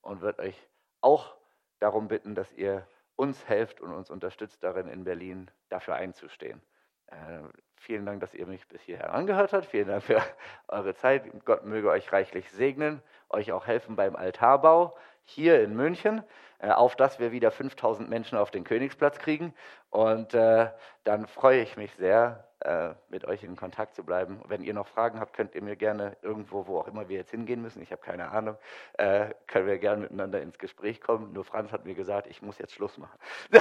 [0.00, 0.68] und würde euch
[1.00, 1.36] auch
[1.78, 6.62] darum bitten, dass ihr uns helft und uns unterstützt darin, in Berlin dafür einzustehen.
[7.10, 7.40] Äh,
[7.76, 9.66] vielen Dank, dass ihr mich bis hierher angehört habt.
[9.66, 10.22] Vielen Dank für
[10.68, 11.24] eure Zeit.
[11.44, 16.22] Gott möge euch reichlich segnen, euch auch helfen beim Altarbau hier in München,
[16.58, 19.54] äh, auf dass wir wieder 5000 Menschen auf den Königsplatz kriegen.
[19.90, 20.68] Und äh,
[21.04, 24.42] dann freue ich mich sehr, äh, mit euch in Kontakt zu bleiben.
[24.48, 27.30] Wenn ihr noch Fragen habt, könnt ihr mir gerne irgendwo, wo auch immer wir jetzt
[27.30, 28.56] hingehen müssen, ich habe keine Ahnung,
[28.94, 31.32] äh, können wir gerne miteinander ins Gespräch kommen.
[31.32, 33.18] Nur Franz hat mir gesagt, ich muss jetzt Schluss machen.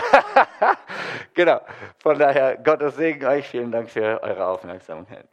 [1.36, 1.62] genau.
[2.00, 3.48] Von daher, Gottes Segen euch.
[3.48, 5.28] Vielen Dank für eure Aufmerksamkeit.